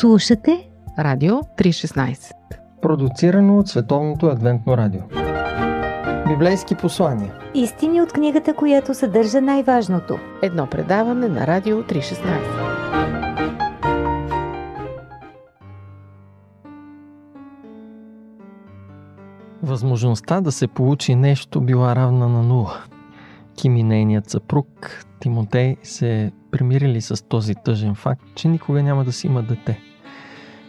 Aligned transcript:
Слушате 0.00 0.68
Радио 0.98 1.34
316 1.34 2.32
Продуцирано 2.82 3.58
от 3.58 3.68
Световното 3.68 4.26
адвентно 4.26 4.76
радио 4.76 5.00
Библейски 6.28 6.74
послания 6.74 7.34
Истини 7.54 8.02
от 8.02 8.12
книгата, 8.12 8.54
която 8.54 8.94
съдържа 8.94 9.40
най-важното. 9.40 10.18
Едно 10.42 10.66
предаване 10.66 11.28
на 11.28 11.46
Радио 11.46 11.82
316 11.82 12.16
Възможността 19.62 20.40
да 20.40 20.52
се 20.52 20.66
получи 20.66 21.14
нещо 21.14 21.60
била 21.60 21.96
равна 21.96 22.28
на 22.28 22.42
нула. 22.42 22.84
Ким 23.56 23.76
и 23.76 23.82
нейният 23.82 24.30
съпруг 24.30 24.66
Тимотей 25.20 25.76
се 25.82 26.32
примирили 26.50 27.00
с 27.00 27.24
този 27.28 27.54
тъжен 27.54 27.94
факт, 27.94 28.22
че 28.34 28.48
никога 28.48 28.82
няма 28.82 29.04
да 29.04 29.12
си 29.12 29.26
има 29.26 29.42
дете. 29.42 29.80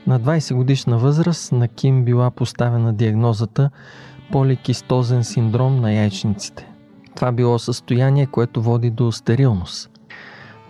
На 0.08 0.20
20 0.20 0.56
годишна 0.56 0.98
възраст 0.98 1.52
на 1.52 1.68
Ким 1.68 2.04
била 2.04 2.32
поставена 2.32 2.94
диагнозата 2.94 3.70
поликистозен 4.32 5.24
синдром 5.24 5.82
на 5.82 5.94
яйчниците. 5.94 6.68
Това 7.16 7.32
било 7.32 7.60
състояние, 7.60 8.26
което 8.26 8.62
води 8.62 8.90
до 8.90 9.12
стерилност. 9.12 9.90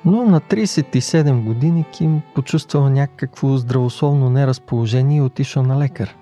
Но 0.06 0.26
на 0.26 0.42
37 0.42 1.44
години 1.44 1.86
Ким 1.92 2.22
почувствал 2.36 2.90
някакво 2.90 3.58
здравословно 3.58 4.30
неразположение 4.30 5.18
и 5.18 5.22
отишъл 5.22 5.64
на 5.64 5.80
лекар. 5.80 6.16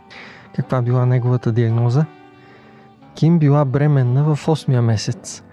Каква 0.55 0.81
била 0.81 1.05
неговата 1.05 1.51
диагноза? 1.51 2.05
Ким 3.15 3.39
била 3.39 3.65
бременна 3.65 4.35
в 4.35 4.45
8 4.45 4.81
месец, 4.81 5.43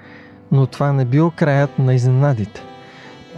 но 0.53 0.67
това 0.67 0.93
не 0.93 1.05
бил 1.05 1.31
краят 1.31 1.79
на 1.79 1.95
изненадите. 1.95 2.63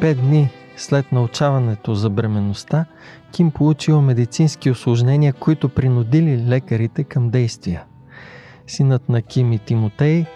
Пет 0.00 0.20
дни 0.20 0.50
след 0.76 1.12
научаването 1.12 1.94
за 1.94 2.10
бременността, 2.10 2.84
Ким 3.32 3.50
получил 3.50 4.00
медицински 4.00 4.70
осложнения, 4.70 5.32
които 5.32 5.68
принудили 5.68 6.44
лекарите 6.48 7.04
към 7.04 7.30
действия. 7.30 7.84
Синът 8.66 9.08
на 9.08 9.22
Ким 9.22 9.52
и 9.52 9.58
Тимотей, 9.58 10.26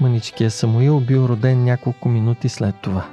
мъничкия 0.00 0.50
Самуил, 0.50 1.00
бил 1.00 1.20
роден 1.20 1.64
няколко 1.64 2.08
минути 2.08 2.48
след 2.48 2.74
това. 2.82 3.06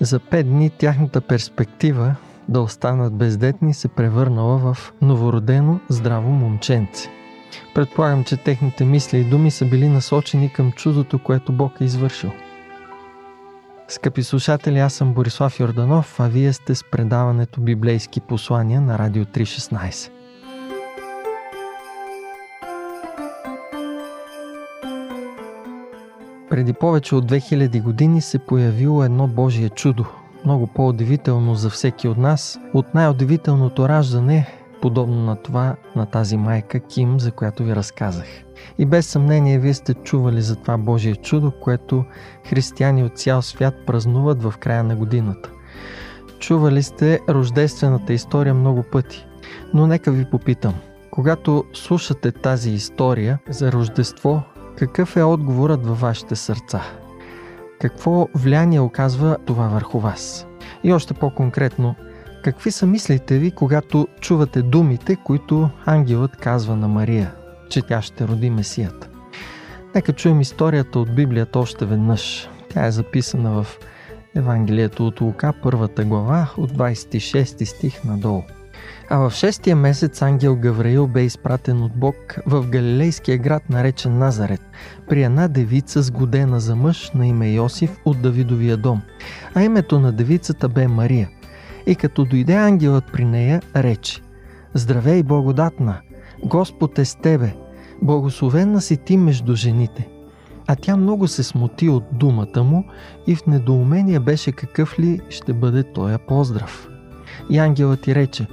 За 0.00 0.18
пет 0.18 0.46
дни 0.46 0.70
тяхната 0.70 1.20
перспектива 1.20 2.14
да 2.48 2.60
останат 2.60 3.14
бездетни 3.14 3.74
се 3.74 3.88
превърнала 3.88 4.58
в 4.58 4.92
новородено 5.02 5.80
здраво 5.88 6.30
момченце. 6.30 7.10
Предполагам, 7.74 8.24
че 8.24 8.36
техните 8.36 8.84
мисли 8.84 9.18
и 9.18 9.24
думи 9.24 9.50
са 9.50 9.64
били 9.64 9.88
насочени 9.88 10.52
към 10.52 10.72
чудото, 10.72 11.18
което 11.18 11.52
Бог 11.52 11.80
е 11.80 11.84
извършил– 11.84 12.30
Скъпи 13.88 14.22
слушатели, 14.22 14.78
аз 14.78 14.94
съм 14.94 15.14
Борислав 15.14 15.60
Йорданов, 15.60 16.20
а 16.20 16.28
вие 16.28 16.52
сте 16.52 16.74
с 16.74 16.84
предаването 16.90 17.60
Библейски 17.60 18.20
послания 18.20 18.80
на 18.80 18.98
Радио 18.98 19.24
316. 19.24 20.10
Преди 26.50 26.72
повече 26.72 27.14
от 27.14 27.30
2000 27.30 27.82
години 27.82 28.20
се 28.20 28.38
появило 28.38 29.04
едно 29.04 29.26
Божие 29.26 29.68
чудо, 29.68 30.06
много 30.44 30.66
по-удивително 30.66 31.54
за 31.54 31.70
всеки 31.70 32.08
от 32.08 32.16
нас, 32.16 32.58
от 32.74 32.94
най-удивителното 32.94 33.88
раждане, 33.88 34.63
подобно 34.84 35.24
на 35.24 35.36
това 35.36 35.76
на 35.96 36.06
тази 36.06 36.36
майка 36.36 36.80
Ким, 36.80 37.20
за 37.20 37.32
която 37.32 37.64
ви 37.64 37.76
разказах. 37.76 38.26
И 38.78 38.86
без 38.86 39.06
съмнение 39.06 39.58
вие 39.58 39.74
сте 39.74 39.94
чували 39.94 40.42
за 40.42 40.56
това 40.56 40.78
Божие 40.78 41.16
чудо, 41.16 41.52
което 41.60 42.04
християни 42.48 43.04
от 43.04 43.18
цял 43.18 43.42
свят 43.42 43.74
празнуват 43.86 44.42
в 44.42 44.54
края 44.60 44.84
на 44.84 44.96
годината. 44.96 45.50
Чували 46.38 46.82
сте 46.82 47.20
рождествената 47.28 48.12
история 48.12 48.54
много 48.54 48.82
пъти. 48.82 49.26
Но 49.74 49.86
нека 49.86 50.12
ви 50.12 50.24
попитам, 50.24 50.74
когато 51.10 51.64
слушате 51.72 52.32
тази 52.32 52.70
история 52.70 53.38
за 53.48 53.72
Рождество, 53.72 54.42
какъв 54.76 55.16
е 55.16 55.22
отговорът 55.22 55.86
във 55.86 56.00
вашите 56.00 56.36
сърца? 56.36 56.82
Какво 57.80 58.28
влияние 58.34 58.80
оказва 58.80 59.36
това 59.46 59.68
върху 59.68 59.98
вас? 59.98 60.46
И 60.82 60.92
още 60.92 61.14
по-конкретно, 61.14 61.94
какви 62.44 62.70
са 62.70 62.86
мислите 62.86 63.38
ви, 63.38 63.50
когато 63.50 64.08
чувате 64.20 64.62
думите, 64.62 65.16
които 65.16 65.70
ангелът 65.86 66.36
казва 66.36 66.76
на 66.76 66.88
Мария– 66.88 67.34
че 67.68 67.82
тя 67.82 68.02
ще 68.02 68.28
роди 68.28 68.50
Месията. 68.50 69.08
Нека 69.94 70.12
чуем 70.12 70.40
историята 70.40 70.98
от 70.98 71.14
Библията 71.14 71.58
още 71.58 71.86
веднъж. 71.86 72.48
Тя 72.68 72.86
е 72.86 72.90
записана 72.90 73.62
в 73.62 73.66
Евангелието 74.34 75.06
от 75.06 75.20
Лука, 75.20 75.52
първата 75.62 76.04
глава, 76.04 76.50
от 76.56 76.72
26 76.72 77.64
стих 77.64 78.04
надолу. 78.04 78.42
А 79.10 79.18
в 79.18 79.30
шестия 79.34 79.76
месец 79.76 80.22
ангел 80.22 80.56
Гавраил 80.56 81.06
бе 81.06 81.22
изпратен 81.22 81.82
от 81.82 81.92
Бог 81.92 82.16
в 82.46 82.66
галилейския 82.66 83.38
град, 83.38 83.62
наречен 83.70 84.18
Назарет, 84.18 84.62
при 85.08 85.22
една 85.22 85.48
девица 85.48 86.02
сгодена 86.02 86.60
за 86.60 86.76
мъж 86.76 87.10
на 87.14 87.26
име 87.26 87.52
Йосиф 87.52 87.98
от 88.04 88.22
Давидовия 88.22 88.76
дом. 88.76 89.02
А 89.54 89.62
името 89.62 90.00
на 90.00 90.12
девицата 90.12 90.68
бе 90.68 90.88
Мария. 90.88 91.28
И 91.86 91.96
като 91.96 92.24
дойде 92.24 92.54
ангелът 92.54 93.04
при 93.12 93.24
нея, 93.24 93.62
рече 93.76 94.20
Здравей, 94.74 95.22
благодатна! 95.22 96.00
Господ 96.44 96.98
е 96.98 97.04
с 97.04 97.14
тебе! 97.14 97.54
Благословена 98.02 98.80
си 98.80 98.96
ти 98.96 99.16
между 99.16 99.54
жените. 99.54 100.08
А 100.66 100.76
тя 100.76 100.96
много 100.96 101.28
се 101.28 101.42
смути 101.42 101.88
от 101.88 102.04
думата 102.12 102.62
му 102.62 102.84
и 103.26 103.36
в 103.36 103.46
недоумение 103.46 104.20
беше 104.20 104.52
какъв 104.52 104.98
ли 104.98 105.20
ще 105.28 105.52
бъде 105.52 105.82
тоя 105.82 106.18
поздрав. 106.18 106.88
И 107.50 107.58
ангелът 107.58 108.00
ти 108.00 108.14
рече, 108.14 108.46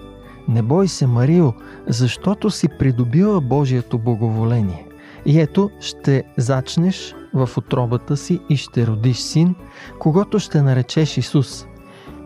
не 0.48 0.62
бой 0.62 0.88
се, 0.88 1.08
Марио, 1.08 1.54
защото 1.88 2.50
си 2.50 2.68
придобила 2.80 3.42
Божието 3.42 4.00
благоволение. 4.00 4.88
И 5.26 5.40
ето 5.40 5.70
ще 5.80 6.24
зачнеш 6.38 7.16
в 7.34 7.50
отробата 7.58 8.18
си 8.18 8.40
и 8.50 8.58
ще 8.58 8.88
родиш 8.88 9.18
син, 9.18 9.56
когато 10.00 10.40
ще 10.40 10.62
наречеш 10.62 11.18
Исус. 11.18 11.66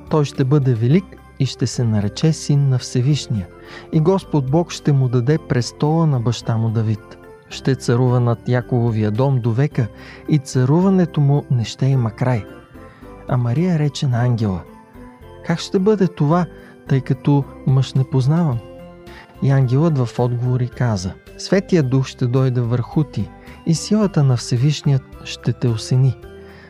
Той 0.10 0.26
ще 0.26 0.44
бъде 0.44 0.74
велик 0.74 1.06
и 1.40 1.46
ще 1.46 1.68
се 1.68 1.84
нарече 1.84 2.34
син 2.34 2.70
на 2.70 2.80
Всевишния. 2.80 3.48
И 3.94 4.00
Господ 4.00 4.52
Бог 4.52 4.72
ще 4.72 4.92
му 4.92 5.08
даде 5.10 5.38
престола 5.38 6.06
на 6.06 6.20
баща 6.20 6.58
му 6.58 6.70
Давид 6.70 7.18
ще 7.50 7.76
царува 7.76 8.20
над 8.20 8.50
Якововия 8.50 9.12
дом 9.12 9.40
до 9.40 9.52
века 9.52 9.88
и 10.30 10.38
царуването 10.38 11.22
му 11.22 11.44
не 11.52 11.66
ще 11.66 11.86
има 11.86 12.12
край. 12.12 12.46
А 13.28 13.38
Мария 13.38 13.80
рече 13.80 14.08
на 14.08 14.26
ангела, 14.26 14.62
как 15.46 15.60
ще 15.60 15.80
бъде 15.80 16.08
това, 16.08 16.46
тъй 16.90 17.02
като 17.02 17.44
мъж 17.68 17.94
не 17.94 18.10
познавам? 18.10 18.60
И 19.44 19.50
ангелът 19.52 19.98
в 19.98 20.20
отговори 20.20 20.68
каза, 20.68 21.14
Светия 21.38 21.84
дух 21.84 22.06
ще 22.06 22.28
дойде 22.28 22.62
върху 22.62 23.04
ти 23.04 23.30
и 23.66 23.76
силата 23.76 24.24
на 24.24 24.38
Всевишният 24.38 25.04
ще 25.24 25.54
те 25.54 25.68
осени. 25.68 26.16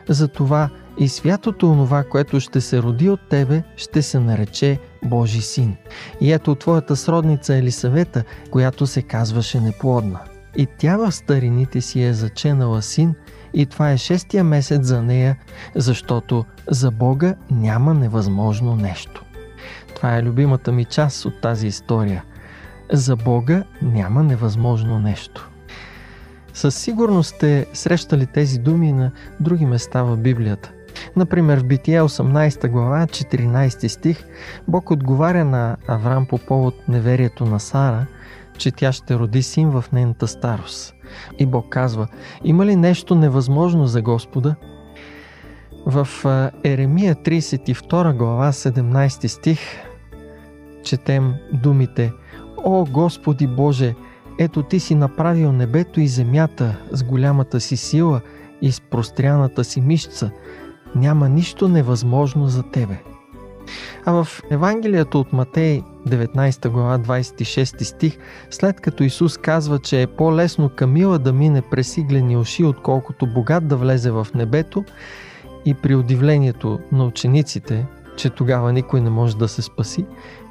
Затова 0.10 0.70
и 0.98 1.10
святото 1.10 1.72
онова, 1.72 2.04
което 2.04 2.40
ще 2.40 2.62
се 2.62 2.82
роди 2.82 3.10
от 3.10 3.30
тебе, 3.30 3.64
ще 3.76 4.02
се 4.02 4.20
нарече 4.20 4.80
Божи 5.04 5.42
син. 5.42 5.76
И 6.22 6.32
ето 6.32 6.56
твоята 6.56 6.96
сродница 6.96 7.56
Елисавета, 7.56 8.24
която 8.52 8.88
се 8.88 9.02
казваше 9.02 9.60
неплодна– 9.60 10.20
и 10.56 10.68
тя 10.78 10.98
в 10.98 11.12
старините 11.12 11.82
си 11.82 12.04
е 12.04 12.14
заченала 12.14 12.82
син 12.82 13.16
и 13.54 13.66
това 13.66 13.92
е 13.92 13.98
шестия 13.98 14.44
месец 14.44 14.86
за 14.86 15.02
нея, 15.02 15.38
защото 15.76 16.46
за 16.68 16.92
Бога 16.92 17.36
няма 17.52 17.94
невъзможно 17.94 18.76
нещо. 18.76 19.24
Това 19.96 20.18
е 20.18 20.24
любимата 20.24 20.72
ми 20.72 20.86
част 20.86 21.26
от 21.26 21.42
тази 21.42 21.68
история. 21.68 22.24
За 22.92 23.16
Бога 23.16 23.64
няма 23.82 24.24
невъзможно 24.24 25.00
нещо. 25.00 25.50
Със 26.54 26.76
сигурност 26.76 27.36
сте 27.36 27.66
срещали 27.74 28.26
тези 28.26 28.60
думи 28.60 28.92
на 28.94 29.12
други 29.40 29.66
места 29.66 30.04
в 30.04 30.18
Библията. 30.18 30.72
Например, 31.16 31.60
в 31.60 31.66
Битие 31.66 32.02
18 32.02 32.70
глава, 32.70 33.08
14 33.08 33.88
стих, 33.88 34.26
Бог 34.68 34.92
отговаря 34.92 35.46
на 35.46 35.78
Авраам 35.88 36.26
по 36.26 36.38
повод 36.38 36.76
неверието 36.88 37.46
на 37.46 37.60
Сара– 37.60 38.08
че 38.58 38.72
тя 38.72 38.92
ще 38.92 39.16
роди 39.16 39.44
син 39.44 39.70
в 39.70 39.86
нейната 39.94 40.28
старост. 40.28 40.96
И 41.40 41.46
Бог 41.46 41.70
казва, 41.70 42.08
има 42.44 42.66
ли 42.66 42.76
нещо 42.76 43.16
невъзможно 43.16 43.88
за 43.88 44.02
Господа? 44.02 44.56
В 45.86 46.08
Еремия 46.64 47.16
32 47.16 48.14
глава 48.14 48.52
17 48.52 49.28
стих 49.28 49.60
четем 50.84 51.34
думите 51.54 52.12
О 52.58 52.86
Господи 52.86 53.48
Боже, 53.48 53.96
ето 54.40 54.64
Ти 54.64 54.80
си 54.80 54.96
направил 54.96 55.52
небето 55.52 56.00
и 56.00 56.08
земята 56.08 56.78
с 56.92 57.04
голямата 57.04 57.60
си 57.60 57.78
сила 57.78 58.22
и 58.62 58.72
с 58.72 58.82
простряната 58.82 59.64
си 59.64 59.82
мишца. 59.82 60.32
Няма 60.96 61.30
нищо 61.30 61.68
невъзможно 61.68 62.48
за 62.48 62.64
Тебе. 62.64 63.04
А 64.06 64.24
в 64.24 64.42
Евангелието 64.50 65.20
от 65.20 65.34
Матей 65.34 65.84
19 66.08 66.70
глава 66.70 67.00
26 67.00 67.84
стих, 67.84 68.18
след 68.50 68.82
като 68.82 69.04
Исус 69.04 69.38
казва, 69.38 69.80
че 69.80 70.02
е 70.02 70.08
по-лесно 70.08 70.70
Камила 70.70 71.20
да 71.20 71.34
мине 71.34 71.62
през 71.62 71.98
иглени 71.98 72.38
уши, 72.38 72.64
отколкото 72.64 73.28
богат 73.28 73.68
да 73.68 73.78
влезе 73.78 74.12
в 74.12 74.28
небето, 74.36 74.84
и 75.66 75.74
при 75.74 75.96
удивлението 75.96 76.80
на 76.92 77.06
учениците, 77.06 77.86
че 78.18 78.30
тогава 78.30 78.74
никой 78.74 79.02
не 79.02 79.10
може 79.10 79.38
да 79.38 79.48
се 79.48 79.62
спаси, 79.62 80.06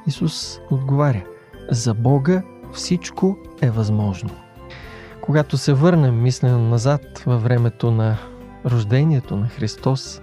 Исус 0.07 0.61
отговаря 0.71 1.25
За 1.71 1.95
Бога 1.95 2.43
всичко 2.73 3.39
е 3.63 3.71
възможно. 3.71 4.31
Когато 5.21 5.57
се 5.57 5.73
върнем 5.73 6.23
мислено 6.23 6.69
назад 6.69 7.23
във 7.27 7.43
времето 7.43 7.91
на 7.91 8.17
рождението 8.67 9.37
на 9.37 9.49
Христос, 9.49 10.21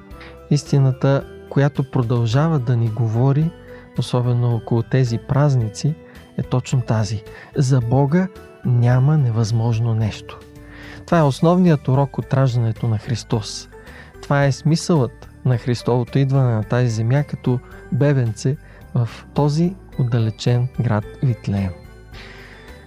истината, 0.51 1.24
която 1.50 1.92
продължава 1.92 2.59
да 2.59 2.77
ни 2.77 2.88
говори, 2.88 3.51
особено 3.98 4.56
около 4.56 4.83
тези 4.83 5.18
празници, 5.18 5.95
е 6.38 6.44
точно 6.44 6.81
тази. 6.81 7.24
За 7.56 7.81
Бога 7.81 8.27
няма 8.65 9.18
невъзможно 9.18 9.94
нещо. 9.94 10.39
Това 11.06 11.19
е 11.19 11.24
основният 11.24 11.88
урок 11.88 12.18
от 12.18 12.33
раждането 12.33 12.88
на 12.88 12.98
Христос. 12.98 13.69
Това 14.21 14.45
е 14.45 14.51
смисълът 14.51 15.30
на 15.45 15.57
Христовото 15.57 16.19
идване 16.19 16.53
на 16.53 16.63
тази 16.63 16.89
земя 16.89 17.24
като 17.24 17.59
бебенце 17.92 18.57
в 18.95 19.09
този 19.33 19.75
отдалечен 20.00 20.68
град 20.81 21.06
Витлеем. 21.24 21.71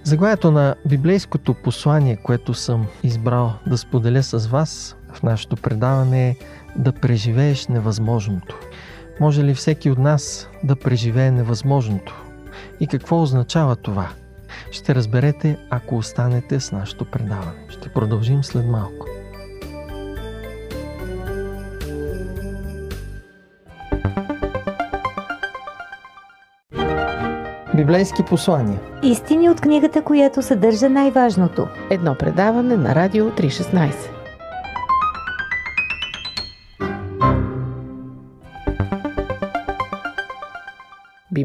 Заглавието 0.02 0.50
на 0.50 0.74
библейското 0.88 1.54
послание, 1.54 2.16
което 2.16 2.54
съм 2.54 2.86
избрал 3.02 3.52
да 3.66 3.78
споделя 3.78 4.22
с 4.22 4.46
вас 4.46 4.96
в 5.12 5.22
нашето 5.22 5.56
предаване 5.56 6.28
е 6.28 6.36
да 6.76 6.92
преживееш 6.92 7.66
невъзможното. 7.66 8.58
Може 9.20 9.44
ли 9.44 9.54
всеки 9.54 9.90
от 9.90 9.98
нас 9.98 10.48
да 10.64 10.76
преживее 10.76 11.30
невъзможното? 11.30 12.24
И 12.80 12.86
какво 12.86 13.22
означава 13.22 13.76
това? 13.76 14.08
Ще 14.70 14.94
разберете, 14.94 15.58
ако 15.70 15.96
останете 15.96 16.60
с 16.60 16.72
нашето 16.72 17.04
предаване. 17.04 17.66
Ще 17.68 17.88
продължим 17.88 18.44
след 18.44 18.66
малко. 18.66 19.06
Библейски 27.76 28.22
послания. 28.22 28.80
Истини 29.02 29.50
от 29.50 29.60
книгата, 29.60 30.02
която 30.02 30.42
съдържа 30.42 30.88
най-важното. 30.88 31.68
Едно 31.90 32.14
предаване 32.14 32.76
на 32.76 32.94
Радио 32.94 33.30
316. 33.30 34.13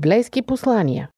Библейски 0.02 0.42
послания. 0.42 1.10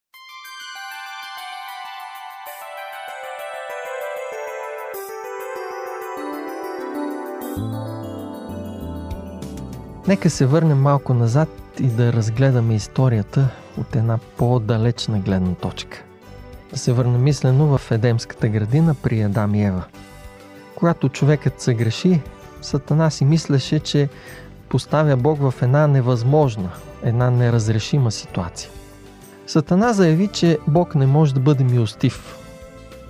Нека 10.08 10.30
се 10.30 10.46
върнем 10.46 10.82
малко 10.82 11.14
назад 11.14 11.50
и 11.80 11.88
да 11.88 12.14
разгледаме 12.14 12.76
историята 12.76 13.48
от 13.78 13.96
една 13.96 14.20
по-далечна 14.38 15.20
гледна 15.20 15.56
точка. 15.56 16.04
Да 16.72 16.78
се 16.78 16.94
върна 16.94 17.18
мислено 17.18 17.78
в 17.78 17.92
Едемската 17.92 18.50
градина 18.50 18.96
при 19.04 19.22
Адам 19.22 19.56
и 19.56 19.66
Ева. 19.66 19.84
Когато 20.76 21.10
човекът 21.10 21.62
се 21.62 21.74
греши, 21.74 22.22
Сатана 22.62 23.12
си 23.12 23.26
мислеше, 23.26 23.80
че 23.80 24.10
поставя 24.72 25.18
Бог 25.18 25.40
в 25.42 25.54
една 25.62 25.88
невъзможна, 25.88 26.70
една 27.04 27.30
неразрешима 27.30 28.12
ситуация. 28.12 28.70
Сатана 29.48 29.94
заяви, 29.94 30.28
че 30.28 30.58
Бог 30.68 30.96
не 30.96 31.08
може 31.08 31.34
да 31.34 31.40
бъде 31.40 31.64
милостив. 31.64 32.38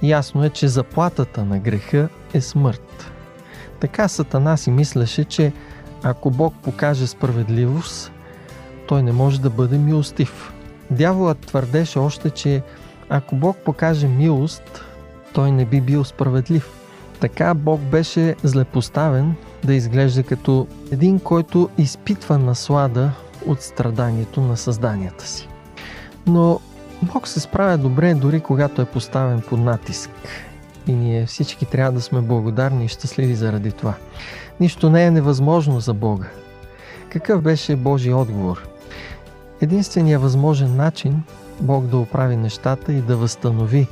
Ясно 0.04 0.44
е, 0.44 0.50
че 0.50 0.68
заплатата 0.68 1.46
на 1.46 1.60
греха 1.60 2.10
е 2.34 2.42
смърт. 2.42 3.12
Така 3.80 4.08
Сатана 4.08 4.58
си 4.58 4.72
мислеше, 4.72 5.24
че 5.24 5.54
ако 6.04 6.32
Бог 6.32 6.54
покаже 6.64 7.08
справедливост, 7.08 8.12
той 8.88 9.04
не 9.04 9.12
може 9.12 9.42
да 9.42 9.50
бъде 9.50 9.78
милостив. 9.78 10.54
Дяволът 10.92 11.40
твърдеше 11.40 12.00
още, 12.00 12.30
че 12.30 12.62
ако 13.10 13.36
Бог 13.36 13.58
покаже 13.58 14.08
милост, 14.08 14.86
той 15.34 15.52
не 15.52 15.66
би 15.66 15.82
бил 15.82 16.04
справедлив. 16.04 16.72
Така 17.20 17.54
Бог 17.54 17.80
беше 17.80 18.36
злепоставен 18.44 19.36
да 19.64 19.74
изглежда 19.74 20.24
като 20.24 20.68
един, 20.92 21.20
който 21.20 21.70
изпитва 21.78 22.38
наслада 22.38 23.12
от 23.46 23.62
страданието 23.62 24.42
на 24.42 24.58
създанията 24.58 25.28
си. 25.28 25.48
Но 26.28 26.60
Бог 27.02 27.28
се 27.28 27.40
справя 27.40 27.78
добре 27.78 28.14
дори 28.14 28.40
когато 28.40 28.82
е 28.82 28.86
поставен 28.86 29.42
под 29.50 29.60
натиск. 29.60 30.10
И 30.88 30.94
ние 30.94 31.26
всички 31.26 31.66
трябва 31.66 31.92
да 31.92 32.02
сме 32.02 32.22
благодарни 32.22 32.86
и 32.86 32.88
щастливи 32.88 33.36
заради 33.36 33.72
това. 33.72 33.94
Нищо 34.60 34.90
не 34.90 35.06
е 35.06 35.12
невъзможно 35.12 35.80
за 35.80 35.94
Бога. 35.94 36.28
Какъв 37.10 37.42
беше 37.42 37.76
Божий 37.76 38.14
отговор? 38.14 38.68
Единственият 39.62 40.22
възможен 40.22 40.76
начин 40.76 41.24
Бог 41.60 41.86
да 41.86 41.98
оправи 41.98 42.36
нещата 42.36 42.94
и 42.94 43.02
да 43.02 43.18
възстанови 43.18 43.88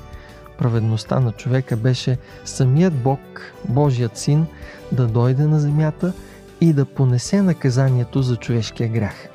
праведността 0.59 1.19
на 1.19 1.31
човека 1.31 1.77
беше 1.77 2.17
самият 2.45 2.93
Бог, 2.93 3.19
Божият 3.67 4.17
син, 4.17 4.45
да 4.91 5.07
дойде 5.07 5.47
на 5.47 5.59
земята 5.59 6.13
и 6.61 6.73
да 6.73 6.85
понесе 6.85 7.41
наказанието 7.41 8.21
за 8.21 8.35
човешкия 8.35 8.89
грях. 8.89 9.29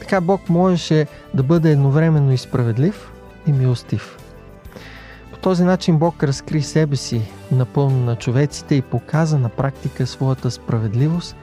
Така 0.00 0.20
Бог 0.20 0.48
можеше 0.48 1.06
да 1.34 1.42
бъде 1.42 1.70
едновременно 1.70 2.32
и 2.32 2.38
справедлив 2.38 3.12
и 3.46 3.52
милостив. 3.52 4.18
По 5.32 5.38
този 5.38 5.64
начин 5.64 5.98
Бог 5.98 6.22
разкри 6.22 6.62
себе 6.62 6.96
си 6.96 7.22
напълно 7.50 8.04
на 8.04 8.16
човеците 8.16 8.74
и 8.74 8.82
показа 8.82 9.38
на 9.38 9.48
практика 9.48 10.06
своята 10.06 10.50
справедливост, 10.50 11.36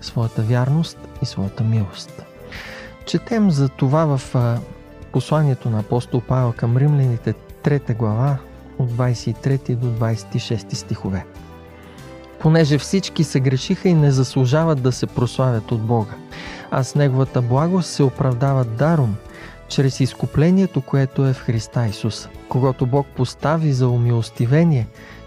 своята 0.00 0.42
вярност 0.42 0.98
и 1.22 1.26
своята 1.26 1.64
милост. 1.64 2.22
Четем 3.06 3.50
за 3.50 3.68
това 3.68 4.16
в 4.16 4.36
посланието 5.12 5.70
на 5.70 5.80
апостол 5.80 6.20
Павел 6.20 6.52
към 6.56 6.76
римляните 6.76 7.34
3 7.64 7.96
глава 7.96 8.38
от 8.78 8.90
23 8.90 9.76
до 9.76 9.86
26 9.86 10.74
стихове. 10.74 11.26
Понеже 12.40 12.78
всички 12.78 13.24
се 13.24 13.40
грешиха 13.40 13.88
и 13.88 13.94
не 13.94 14.10
заслужават 14.10 14.82
да 14.82 14.92
се 14.92 15.06
прославят 15.06 15.72
от 15.72 15.80
Бога, 15.80 16.12
а 16.70 16.84
с 16.84 16.94
Неговата 16.94 17.42
благост 17.42 17.90
се 17.90 18.02
оправдават 18.02 18.76
даром, 18.76 19.16
чрез 19.68 20.00
изкуплението, 20.00 20.80
което 20.80 21.26
е 21.26 21.32
в 21.32 21.40
Христа 21.40 21.86
Исус, 21.86 22.28
когато 22.48 22.86
Бог 22.86 23.06
постави 23.16 23.72
за 23.72 23.88
умилостивение 23.88 24.86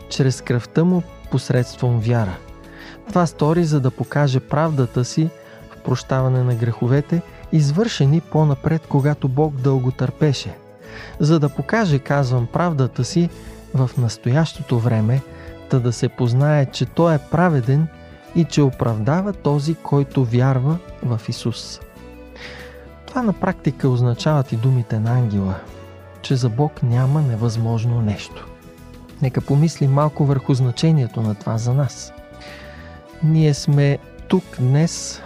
чрез 0.09 0.41
кръвта 0.41 0.83
Му 0.83 1.03
посредством 1.31 1.99
вяра. 1.99 2.37
Това 3.07 3.25
стори, 3.25 3.63
за 3.63 3.79
да 3.79 3.91
покаже 3.91 4.39
правдата 4.39 5.05
си 5.05 5.29
в 5.71 5.83
прощаване 5.83 6.43
на 6.43 6.55
греховете– 6.55 7.21
извършени 7.55 8.21
по-напред, 8.21 8.87
когато 8.89 9.27
Бог 9.27 9.55
дълго 9.55 9.91
търпеше, 9.91 10.55
за 11.19 11.39
да 11.39 11.49
покаже, 11.49 11.99
казвам, 11.99 12.47
правдата 12.47 13.03
си 13.03 13.29
в 13.73 13.89
настоящото 13.97 14.79
време, 14.79 15.21
та 15.69 15.79
да 15.79 15.93
се 15.93 16.09
познае, 16.09 16.65
че 16.65 16.85
Той 16.85 17.15
е 17.15 17.19
праведен 17.31 17.87
и 18.35 18.45
че 18.45 18.61
оправдава 18.61 19.33
този, 19.33 19.75
който 19.75 20.25
вярва 20.25 20.77
в 21.03 21.21
Исус. 21.29 21.79
Това 23.05 23.21
на 23.21 23.33
практика 23.33 23.89
означават 23.89 24.51
и 24.51 24.55
думите 24.55 24.99
на 24.99 25.11
ангела, 25.11 25.55
че 26.21 26.35
за 26.35 26.49
Бог 26.49 26.83
няма 26.83 27.21
невъзможно 27.21 28.01
нещо. 28.01 28.47
Нека 29.21 29.41
помислим 29.41 29.91
малко 29.91 30.25
върху 30.25 30.53
значението 30.53 31.21
на 31.21 31.35
това 31.35 31.57
за 31.57 31.73
нас. 31.73 32.13
Ние 33.23 33.53
сме 33.53 33.97
тук 34.27 34.43
днес 34.59 35.21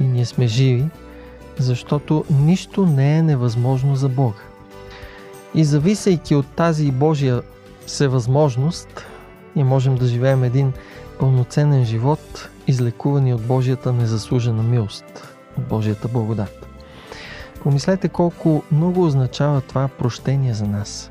и 0.00 0.04
ние 0.04 0.24
сме 0.24 0.46
живи, 0.46 0.88
защото 1.58 2.24
нищо 2.30 2.86
не 2.86 3.18
е 3.18 3.22
невъзможно 3.22 3.96
за 3.96 4.08
Бога. 4.08 4.38
И 5.54 5.64
зависейки 5.64 6.34
от 6.34 6.46
тази 6.46 6.90
Божия 6.90 7.42
всевъзможност, 7.86 9.06
ние 9.56 9.64
можем 9.64 9.94
да 9.94 10.06
живеем 10.06 10.44
един 10.44 10.72
пълноценен 11.18 11.84
живот, 11.84 12.48
излекувани 12.66 13.34
от 13.34 13.42
Божията 13.42 13.92
незаслужена 13.92 14.62
милост, 14.62 15.34
от 15.58 15.64
Божията 15.64 16.08
благодат. 16.08 16.66
Помислете 17.62 18.08
колко 18.08 18.62
много 18.72 19.04
означава 19.04 19.60
това 19.60 19.88
прощение 19.88 20.54
за 20.54 20.66
нас. 20.66 21.10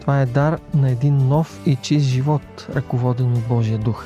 Това 0.00 0.20
е 0.20 0.26
дар 0.26 0.58
на 0.74 0.90
един 0.90 1.16
нов 1.16 1.60
и 1.66 1.76
чист 1.76 2.06
живот, 2.06 2.66
ръководен 2.74 3.32
от 3.32 3.42
Божия 3.48 3.78
дух. 3.78 4.04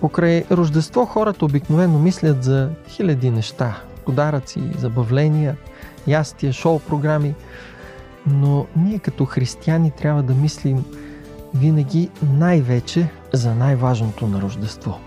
Покрай 0.00 0.44
Рождество 0.50 1.04
хората 1.04 1.44
обикновено 1.44 1.98
мислят 1.98 2.44
за 2.44 2.70
хиляди 2.88 3.30
неща, 3.30 3.80
подаръци, 4.04 4.60
забавления, 4.78 5.56
ястия, 6.06 6.52
шоу-програми. 6.52 7.34
Но 8.32 8.66
ние 8.76 8.98
като 8.98 9.24
християни 9.24 9.90
трябва 9.90 10.22
да 10.22 10.34
мислим 10.34 10.84
винаги 11.54 12.10
най-вече 12.22 13.08
за 13.32 13.54
най-важното 13.54 14.26
на 14.26 14.42
Рождество. 14.42 14.98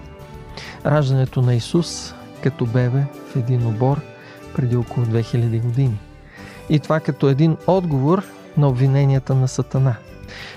Раждането 0.86 1.42
на 1.42 1.56
Исус 1.56 2.14
като 2.44 2.66
бебе 2.66 3.06
в 3.28 3.36
един 3.36 3.68
обор 3.68 4.02
преди 4.56 4.76
около 4.76 5.06
2000 5.06 5.62
години. 5.62 6.00
И 6.70 6.80
това 6.80 7.00
като 7.00 7.30
един 7.30 7.58
отговор 7.68 8.24
на 8.58 8.68
обвиненията 8.68 9.36
на 9.36 9.48
Сатана. 9.48 9.96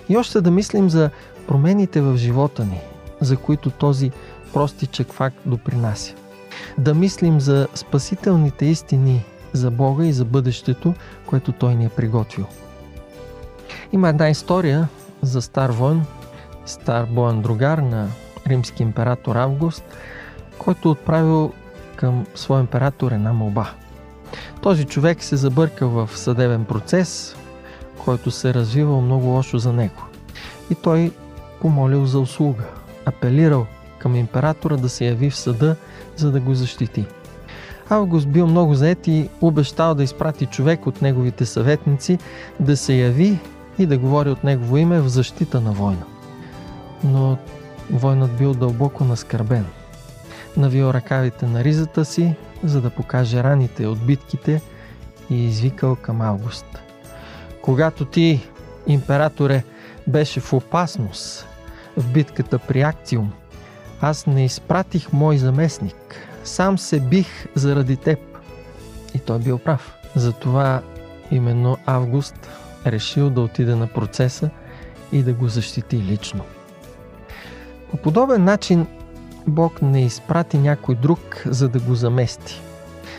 И 0.09 0.17
още 0.17 0.41
да 0.41 0.51
мислим 0.51 0.91
за 0.91 1.11
промените 1.47 2.01
в 2.01 2.17
живота 2.17 2.65
ни, 2.65 2.81
за 3.21 3.37
които 3.37 3.71
този 3.71 4.11
простичък 4.53 5.13
факт 5.13 5.37
допринася 5.47 6.15
да 6.79 6.95
мислим 6.95 7.41
за 7.41 7.69
спасителните 7.75 8.67
истини 8.67 9.25
за 9.57 9.71
Бога 9.71 10.05
и 10.07 10.13
за 10.13 10.25
бъдещето, 10.25 10.95
което 11.27 11.53
Той 11.53 11.75
ни 11.75 11.85
е 11.85 11.89
приготвил. 11.89 12.47
Има 13.93 14.09
една 14.09 14.29
история 14.29 14.89
за 15.23 15.43
стар 15.43 15.71
войн, 15.71 16.05
стар 16.67 17.07
боен 17.07 17.43
другар 17.43 17.79
на 17.79 18.09
римски 18.47 18.83
император 18.83 19.37
Август, 19.37 19.85
който 20.59 20.91
отправил 20.91 21.53
към 21.97 22.27
своя 22.35 22.61
император 22.61 23.13
една 23.13 23.33
молба. 23.33 23.71
Този 24.63 24.85
човек 24.85 25.23
се 25.23 25.37
забъркал 25.37 25.89
в 25.89 26.11
съдебен 26.15 26.65
процес, 26.65 27.37
който 28.05 28.31
се 28.31 28.55
развивал 28.55 29.01
много 29.01 29.27
лошо 29.27 29.59
за 29.59 29.73
него. 29.73 30.03
И 30.71 30.75
той 30.75 31.13
помолил 31.61 32.07
за 32.07 32.19
услуга, 32.19 32.65
апелирал 33.07 33.67
към 33.99 34.17
императора 34.17 34.77
да 34.77 34.89
се 34.89 35.05
яви 35.05 35.31
в 35.31 35.37
съда, 35.37 35.77
за 36.17 36.31
да 36.31 36.41
го 36.41 36.55
защити. 36.55 37.07
Август 37.89 38.29
бил 38.29 38.47
много 38.47 38.75
заед 38.75 39.07
и 39.07 39.29
обещал 39.41 39.95
да 39.95 40.03
изпрати 40.03 40.47
човек 40.47 40.87
от 40.87 41.03
неговите 41.03 41.47
съветници 41.47 42.19
да 42.61 42.77
се 42.77 42.95
яви 42.95 43.39
и 43.79 43.87
да 43.87 43.99
говори 43.99 44.31
от 44.31 44.45
негово 44.45 44.77
име 44.77 45.01
в 45.01 45.09
защита 45.09 45.61
на 45.61 45.73
война. 45.73 46.05
Но 47.05 47.39
войнат 47.91 48.37
бил 48.37 48.55
дълбоко 48.55 49.05
наскърбен. 49.05 49.67
Навил 50.57 50.85
ръкавите 50.85 51.47
на 51.47 51.65
ризата 51.65 52.05
си, 52.05 52.35
за 52.65 52.81
да 52.81 52.91
покаже 52.91 53.43
раните 53.43 53.87
от 53.87 54.07
битките 54.07 54.63
и 55.31 55.45
извикал 55.45 55.97
към 55.97 56.21
Август. 56.21 56.67
Когато 57.63 58.05
ти, 58.05 58.49
императоре, 58.87 59.65
беше 60.07 60.41
в 60.41 60.53
опасност 60.53 61.47
в 61.97 62.13
битката 62.13 62.59
при 62.59 62.83
Акциум, 62.83 63.33
аз 64.01 64.27
не 64.27 64.45
изпратих 64.45 65.13
мой 65.13 65.39
заместник. 65.39 66.29
Сам 66.47 66.79
се 66.79 67.01
бих 67.01 67.47
заради 67.55 67.97
теб. 67.97 68.19
И 69.15 69.19
той 69.19 69.39
бил 69.39 69.59
прав. 69.59 69.97
Затова 70.17 70.83
именно 71.31 71.77
Август 71.87 72.51
решил 72.87 73.31
да 73.31 73.41
отиде 73.41 73.75
на 73.75 73.87
процеса 73.87 74.51
и 75.13 75.23
да 75.23 75.33
го 75.33 75.49
защити 75.49 75.97
лично. 75.97 76.45
По 77.91 77.97
подобен 77.97 78.45
начин 78.45 78.87
Бог 79.47 79.83
не 79.83 80.05
изпрати 80.05 80.59
някой 80.59 80.95
друг, 80.95 81.43
за 81.47 81.69
да 81.69 81.81
го 81.81 81.95
замести. 81.95 82.61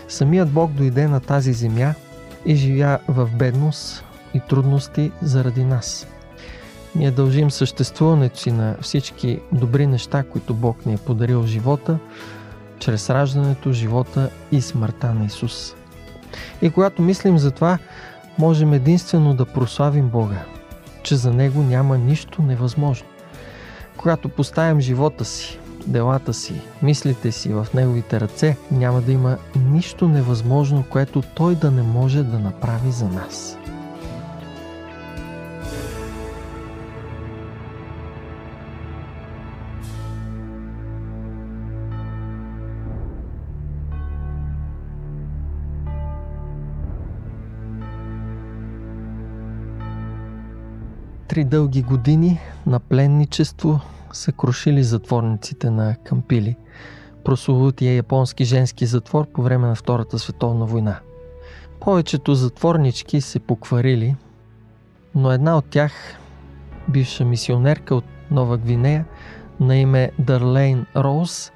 Самият 0.07 0.49
Бог 0.49 0.71
дойде 0.71 1.07
на 1.07 1.19
тази 1.19 1.53
земя 1.53 1.93
и 2.45 2.55
живя 2.55 2.99
в 3.07 3.29
бедност 3.35 4.03
и 4.33 4.41
трудности 4.49 5.11
заради 5.21 5.63
нас. 5.63 6.07
Ние 6.95 7.11
дължим 7.11 7.51
съществуването 7.51 8.39
си 8.39 8.51
на 8.51 8.75
всички 8.81 9.39
добри 9.51 9.87
неща, 9.87 10.23
които 10.23 10.53
Бог 10.53 10.85
ни 10.85 10.93
е 10.93 10.97
подарил 10.97 11.41
в 11.41 11.47
живота, 11.47 11.99
чрез 12.79 13.09
раждането, 13.09 13.71
живота 13.71 14.29
и 14.51 14.61
смъртта 14.61 15.13
на 15.13 15.25
Исус. 15.25 15.75
И 16.61 16.69
когато 16.69 17.01
мислим 17.01 17.37
за 17.37 17.51
това, 17.51 17.77
можем 18.37 18.73
единствено 18.73 19.33
да 19.33 19.45
прославим 19.45 20.09
Бога, 20.09 20.45
че 21.03 21.15
за 21.15 21.33
Него 21.33 21.61
няма 21.61 21.97
нищо 21.97 22.41
невъзможно. 22.41 23.07
Когато 23.97 24.29
поставим 24.29 24.79
живота 24.79 25.25
си, 25.25 25.59
делата 25.87 26.33
си, 26.33 26.61
мислите 26.81 27.31
си 27.31 27.49
в 27.49 27.67
Неговите 27.73 28.19
ръце, 28.19 28.57
няма 28.71 29.01
да 29.01 29.11
има 29.11 29.37
нищо 29.55 30.07
невъзможно, 30.07 30.83
което 30.89 31.21
Той 31.35 31.55
да 31.55 31.71
не 31.71 31.81
може 31.81 32.23
да 32.23 32.39
направи 32.39 32.91
за 32.91 33.07
нас. 33.07 33.57
Три 51.37 51.43
дълги 51.43 51.81
години 51.81 52.39
на 52.65 52.79
пленничество 52.79 53.79
са 54.11 54.31
крушили 54.31 54.83
затворниците 54.83 55.69
на 55.69 55.95
Кампили, 55.95 56.55
прословутия 57.23 57.95
японски 57.95 58.45
женски 58.45 58.85
затвор 58.85 59.25
по 59.25 59.41
време 59.41 59.67
на 59.67 59.75
Втората 59.75 60.19
световна 60.19 60.65
война. 60.65 60.99
Повечето 61.79 62.35
затворнички 62.35 63.21
се 63.21 63.39
покварили, 63.39 64.15
но 65.15 65.31
една 65.31 65.57
от 65.57 65.65
тях, 65.65 65.91
бивша 66.89 67.25
мисионерка 67.25 67.95
от 67.95 68.05
Нова 68.31 68.57
Гвинея, 68.57 69.05
на 69.59 69.77
име 69.77 70.11
Дарлейн 70.19 70.85
Роуз, 70.95 71.51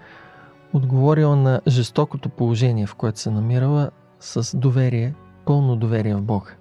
отговорила 0.73 1.35
на 1.35 1.61
жестокото 1.67 2.29
положение, 2.29 2.87
в 2.87 2.95
което 2.95 3.19
се 3.19 3.31
намирала, 3.31 3.91
с 4.19 4.57
доверие, 4.57 5.13
пълно 5.45 5.75
доверие 5.75 6.15
в 6.15 6.21
Бога. 6.21 6.51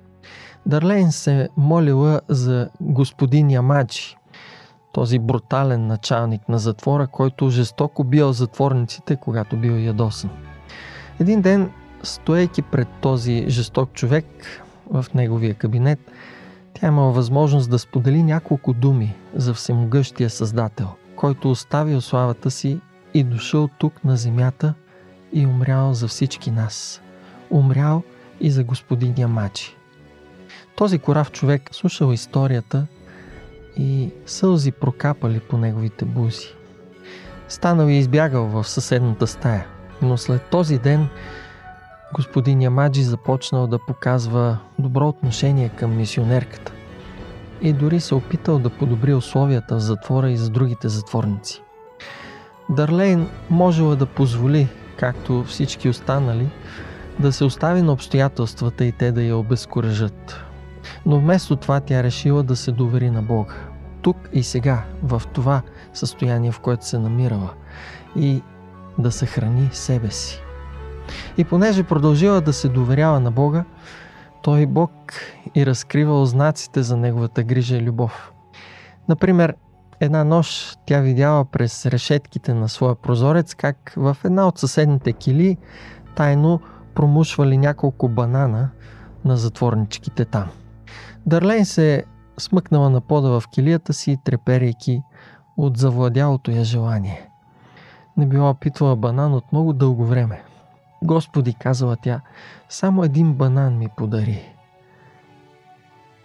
Дарлейн 0.67 1.13
се 1.13 1.49
молила 1.57 2.21
за 2.29 2.69
господин 2.81 3.51
Ямаджи, 3.51 4.17
този 4.93 5.19
брутален 5.19 5.87
началник 5.87 6.49
на 6.49 6.59
затвора, 6.59 7.07
който 7.07 7.51
жестоко 7.51 8.05
бил 8.05 8.33
затворниците, 8.33 9.17
когато 9.17 9.57
бил 9.57 9.73
ядосан. 9.73 10.31
Един 11.21 11.43
ден, 11.43 11.71
стоейки 12.03 12.63
пред 12.63 12.89
този 13.01 13.45
жесток 13.49 13.93
човек 13.93 14.27
в 14.91 15.07
неговия 15.15 15.55
кабинет, 15.55 15.99
тя 16.75 16.87
имала 16.87 17.13
възможност 17.13 17.71
да 17.71 17.79
сподели 17.79 18.23
няколко 18.23 18.73
думи 18.73 19.15
за 19.35 19.55
всемогъщия 19.55 20.31
Създател, 20.31 20.89
който 21.17 21.51
оставил 21.51 22.01
славата 22.01 22.51
си 22.51 22.81
и 23.15 23.25
дошъл 23.25 23.69
тук 23.79 24.05
на 24.05 24.17
земята 24.17 24.75
и 25.33 25.47
умрял 25.47 25.95
за 25.95 26.09
всички 26.09 26.51
нас. 26.51 27.03
Умрял 27.51 28.03
и 28.41 28.51
за 28.51 28.65
господин 28.65 29.15
Ямачи. 29.19 29.77
Този 30.81 30.99
корав 30.99 31.33
човек 31.33 31.69
слушал 31.73 32.13
историята 32.13 32.87
и 33.77 34.11
сълзи 34.27 34.73
прокапали 34.73 35.41
по 35.41 35.59
неговите 35.59 36.05
бузи. 36.05 36.55
Станал 37.49 37.89
и 37.89 37.93
избягал 37.93 38.47
в 38.47 38.69
съседната 38.69 39.27
стая, 39.27 39.67
но 40.03 40.17
след 40.17 40.43
този 40.43 40.79
ден 40.79 41.09
господин 42.15 42.63
Ямаджи 42.63 43.03
започнал 43.03 43.67
да 43.67 43.79
показва 43.87 44.59
добро 44.79 45.09
отношение 45.09 45.69
към 45.69 45.97
мисионерката 45.97 46.73
и 47.61 47.73
дори 47.73 48.01
се 48.01 48.15
опитал 48.15 48.59
да 48.59 48.71
подобри 48.71 49.15
условията 49.15 49.77
в 49.77 49.81
затвора 49.81 50.31
и 50.31 50.37
за 50.37 50.51
другите 50.51 50.89
затворници. 50.89 51.63
Дарлейн 52.71 53.29
можела 53.51 53.97
да 53.97 54.07
позволи, 54.07 54.69
както 54.97 55.45
всички 55.45 55.89
останали, 55.89 56.51
да 57.19 57.33
се 57.33 57.45
остави 57.45 57.83
на 57.83 57.93
обстоятелствата 57.93 58.85
и 58.85 58.93
те 58.93 59.13
да 59.13 59.23
я 59.23 59.37
обезкуражат. 59.37 60.50
Но 61.07 61.19
вместо 61.19 61.57
това 61.57 61.81
тя 61.81 62.03
решила 62.03 62.43
да 62.43 62.57
се 62.57 62.73
довери 62.73 63.11
на 63.11 63.23
Бога. 63.23 63.55
Тук 64.03 64.17
и 64.33 64.43
сега, 64.43 64.85
в 65.03 65.23
това 65.33 65.63
състояние, 65.95 66.53
в 66.53 66.61
което 66.61 66.87
се 66.87 66.99
намирала. 66.99 67.51
И 68.17 68.43
да 68.99 69.13
съхрани 69.13 69.69
себе 69.73 70.11
си. 70.11 70.41
И 71.37 71.45
понеже 71.45 71.83
продължила 71.83 72.41
да 72.41 72.53
се 72.53 72.69
доверява 72.69 73.21
на 73.21 73.31
Бога, 73.31 73.65
той 74.43 74.67
Бог 74.67 74.93
и 75.55 75.67
разкривал 75.67 76.27
знаците 76.27 76.83
за 76.83 76.97
неговата 76.97 77.43
грижа 77.43 77.77
и 77.77 77.83
любов. 77.83 78.33
Например, 79.09 79.55
една 80.01 80.25
нощ 80.25 80.79
тя 80.87 81.01
видяла 81.01 81.45
през 81.45 81.87
решетките 81.87 82.55
на 82.55 82.69
своя 82.69 82.95
прозорец 82.95 83.55
как 83.55 83.93
в 83.97 84.17
една 84.25 84.49
от 84.49 84.59
съседните 84.59 85.13
кили 85.13 85.57
тайно 86.15 86.61
промушвали 86.95 87.59
няколко 87.59 88.09
банана 88.09 88.71
на 89.25 89.37
затворничките 89.37 90.25
там. 90.25 90.49
Дарлейн 91.27 91.65
се 91.65 92.05
смъкнала 92.39 92.91
на 92.91 93.01
пода 93.01 93.41
в 93.41 93.49
килията 93.49 93.93
си, 93.93 94.19
треперейки 94.25 95.03
от 95.57 95.77
завладялото 95.77 96.51
я 96.51 96.65
желание. 96.65 97.31
Не 98.17 98.27
била 98.27 98.51
опитвала 98.51 98.97
банан 98.97 99.35
от 99.35 99.53
много 99.53 99.73
дълго 99.73 100.05
време. 100.05 100.43
Господи, 101.05 101.55
казала 101.55 101.97
тя, 101.97 102.21
само 102.69 103.05
един 103.05 103.33
банан 103.33 103.79
ми 103.79 103.89
подари. 103.97 104.43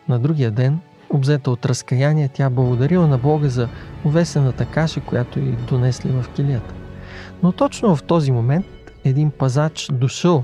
На 0.08 0.20
другия 0.20 0.52
ден, 0.52 0.80
обзета 1.10 1.52
от 1.52 1.66
разкаяние, 1.66 2.30
тя 2.30 2.50
благодарила 2.50 3.08
на 3.08 3.18
Бога 3.18 3.48
за 3.48 3.70
увесената 4.06 4.66
каша, 4.66 5.02
която 5.02 5.40
й 5.40 5.52
донесли 5.52 6.12
в 6.12 6.26
килията. 6.36 6.74
Но 7.44 7.52
точно 7.52 7.96
в 7.96 8.04
този 8.04 8.32
момент 8.32 8.66
един 9.04 9.32
пазач 9.32 9.90
дошъл 9.92 10.44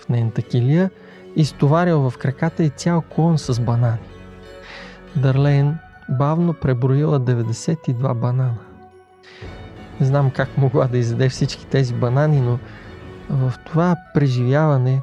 в 0.00 0.08
нейната 0.08 0.42
килия 0.42 0.90
изтоварил 1.36 2.10
в 2.10 2.18
краката 2.18 2.64
и 2.64 2.70
цял 2.70 3.02
клон 3.02 3.38
с 3.38 3.60
банани. 3.60 3.98
Дарлейн 5.16 5.78
бавно 6.08 6.54
преброила 6.54 7.20
92 7.20 8.14
банана. 8.14 8.54
Не 10.00 10.06
знам 10.06 10.30
как 10.30 10.58
могла 10.58 10.86
да 10.86 10.98
изяде 10.98 11.28
всички 11.28 11.66
тези 11.66 11.94
банани, 11.94 12.40
но 12.40 12.58
в 13.30 13.54
това 13.66 13.96
преживяване 14.14 15.02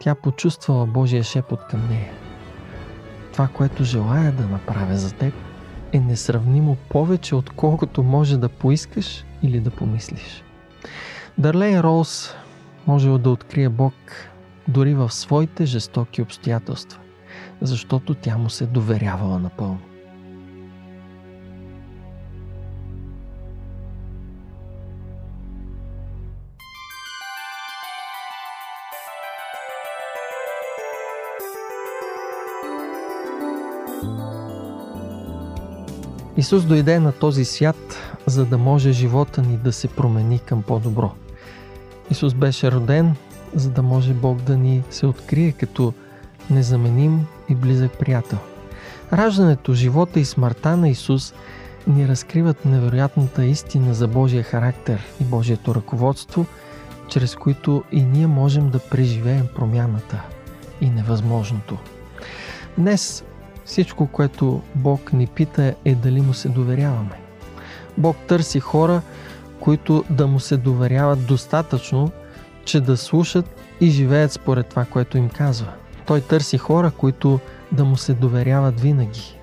тя 0.00 0.14
почувствала 0.14 0.86
Божия 0.86 1.22
шепот 1.22 1.60
към 1.70 1.88
нея. 1.88 2.10
Това, 3.32 3.48
което 3.48 3.84
желая 3.84 4.32
да 4.32 4.46
направя 4.46 4.96
за 4.96 5.14
теб, 5.14 5.34
е 5.92 6.00
несравнимо 6.00 6.76
повече, 6.88 7.34
отколкото 7.34 8.02
може 8.02 8.38
да 8.38 8.48
поискаш 8.48 9.24
или 9.42 9.60
да 9.60 9.70
помислиш. 9.70 10.44
Дарлейн 11.38 11.80
Роуз 11.80 12.34
можела 12.86 13.18
да 13.18 13.30
открие 13.30 13.68
Бог 13.68 13.94
дори 14.68 14.94
в 14.94 15.10
своите 15.10 15.66
жестоки 15.66 16.22
обстоятелства, 16.22 17.00
защото 17.60 18.14
тя 18.14 18.38
му 18.38 18.50
се 18.50 18.66
доверявала 18.66 19.38
напълно. 19.38 19.78
Исус 36.36 36.64
дойде 36.64 36.98
на 36.98 37.12
този 37.12 37.44
свят, 37.44 37.98
за 38.26 38.46
да 38.46 38.58
може 38.58 38.92
живота 38.92 39.42
ни 39.42 39.56
да 39.56 39.72
се 39.72 39.88
промени 39.88 40.38
към 40.38 40.62
по-добро. 40.62 41.10
Исус 42.10 42.34
беше 42.34 42.72
роден, 42.72 43.16
за 43.54 43.70
да 43.70 43.82
може 43.82 44.14
Бог 44.14 44.42
да 44.42 44.56
ни 44.56 44.82
се 44.90 45.06
открие 45.06 45.52
като 45.52 45.92
незаменим 46.50 47.26
и 47.48 47.54
близък 47.54 47.98
приятел. 47.98 48.38
Раждането, 49.12 49.74
живота 49.74 50.20
и 50.20 50.24
смъртта 50.24 50.76
на 50.76 50.88
Исус 50.88 51.34
ни 51.86 52.08
разкриват 52.08 52.64
невероятната 52.64 53.44
истина 53.44 53.94
за 53.94 54.08
Божия 54.08 54.42
характер 54.42 55.06
и 55.20 55.24
Божието 55.24 55.74
ръководство, 55.74 56.46
чрез 57.08 57.34
които 57.34 57.84
и 57.92 58.02
ние 58.02 58.26
можем 58.26 58.70
да 58.70 58.78
преживеем 58.78 59.46
промяната 59.54 60.22
и 60.80 60.90
невъзможното. 60.90 61.78
Днес 62.78 63.24
всичко, 63.64 64.06
което 64.06 64.62
Бог 64.74 65.12
ни 65.12 65.26
пита 65.26 65.74
е 65.84 65.94
дали 65.94 66.20
му 66.20 66.34
се 66.34 66.48
доверяваме. 66.48 67.20
Бог 67.98 68.16
търси 68.28 68.60
хора, 68.60 69.02
които 69.60 70.04
да 70.10 70.26
му 70.26 70.40
се 70.40 70.56
доверяват 70.56 71.26
достатъчно, 71.26 72.10
че 72.64 72.80
да 72.80 72.96
слушат 72.96 73.56
и 73.80 73.90
живеят 73.90 74.32
според 74.32 74.66
това, 74.66 74.84
което 74.84 75.18
им 75.18 75.28
казва. 75.28 75.72
Той 76.06 76.20
търси 76.20 76.58
хора, 76.58 76.90
които 76.90 77.40
да 77.72 77.84
му 77.84 77.96
се 77.96 78.14
доверяват 78.14 78.80
винаги. 78.80 79.38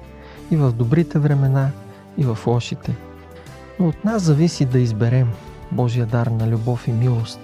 И 0.52 0.56
в 0.56 0.72
добрите 0.72 1.20
времена, 1.20 1.70
и 2.18 2.24
в 2.24 2.38
лошите. 2.48 2.96
Но 3.80 3.88
от 3.88 4.06
нас 4.06 4.24
зависи 4.24 4.66
да 4.66 4.80
изберем 4.80 5.28
Божия 5.72 6.06
дар 6.06 6.28
на 6.28 6.48
любов 6.48 6.88
и 6.88 6.92
милост, 6.92 7.40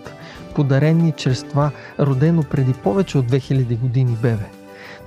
подарени 0.56 1.12
чрез 1.12 1.44
това 1.44 1.72
родено 2.00 2.44
преди 2.44 2.74
повече 2.74 3.18
от 3.18 3.32
2000 3.32 3.80
години 3.80 4.18
бебе. 4.22 4.46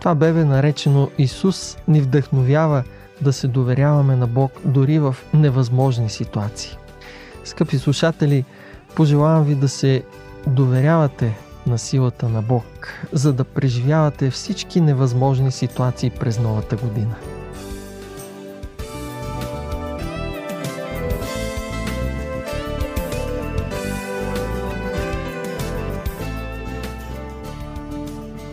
Това 0.01 0.15
бебе, 0.15 0.45
наречено 0.45 1.11
Исус, 1.19 1.77
ни 1.89 2.01
вдъхновява 2.01 2.85
да 3.21 3.33
се 3.33 3.49
доверяваме 3.49 4.17
на 4.17 4.27
Бог 4.27 4.53
дори 4.65 4.99
в 4.99 5.17
невъзможни 5.35 6.11
ситуации. 6.11 6.77
Скъпи 7.45 7.79
слушатели, 7.79 8.45
пожелавам 8.95 9.45
ви 9.45 9.55
да 9.55 9.69
се 9.69 10.03
доверявате 10.49 11.39
на 11.67 11.79
силата 11.79 12.29
на 12.29 12.43
Бог, 12.43 12.65
за 13.13 13.33
да 13.33 13.45
преживявате 13.45 14.31
всички 14.31 14.81
невъзможни 14.81 15.53
ситуации 15.53 16.11
през 16.11 16.39
новата 16.39 16.77
година. 16.77 17.15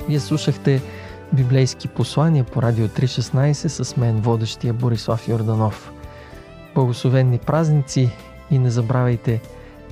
Вие 0.08 0.20
слушахте 0.20 0.82
библейски 1.34 1.88
послания 1.88 2.44
по 2.44 2.62
Радио 2.62 2.88
3.16 2.88 3.54
с 3.54 3.98
мен, 3.98 4.16
водещия 4.16 4.74
Борислав 4.74 5.28
Йорданов. 5.28 5.92
Благословенни 6.76 7.38
празници 7.38 8.10
и 8.52 8.60
не 8.60 8.70
забравяйте, 8.70 9.42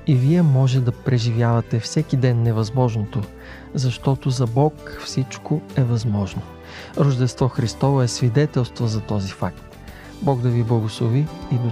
и 0.07 0.15
вие 0.15 0.41
може 0.41 0.81
да 0.81 0.91
преживявате 0.91 1.79
всеки 1.79 2.17
ден 2.17 2.43
невъзможното, 2.43 3.21
защото 3.73 4.29
за 4.29 4.47
Бог 4.47 5.01
всичко 5.05 5.61
е 5.75 5.83
възможно. 5.83 6.41
Рождество 6.97 7.47
Христово 7.47 8.01
е 8.01 8.07
свидетелство 8.07 8.87
за 8.87 9.01
този 9.01 9.31
факт. 9.31 9.77
Бог 10.21 10.41
да 10.41 10.49
ви 10.49 10.63
благослови 10.63 11.25
и 11.51 11.55
до 11.55 11.71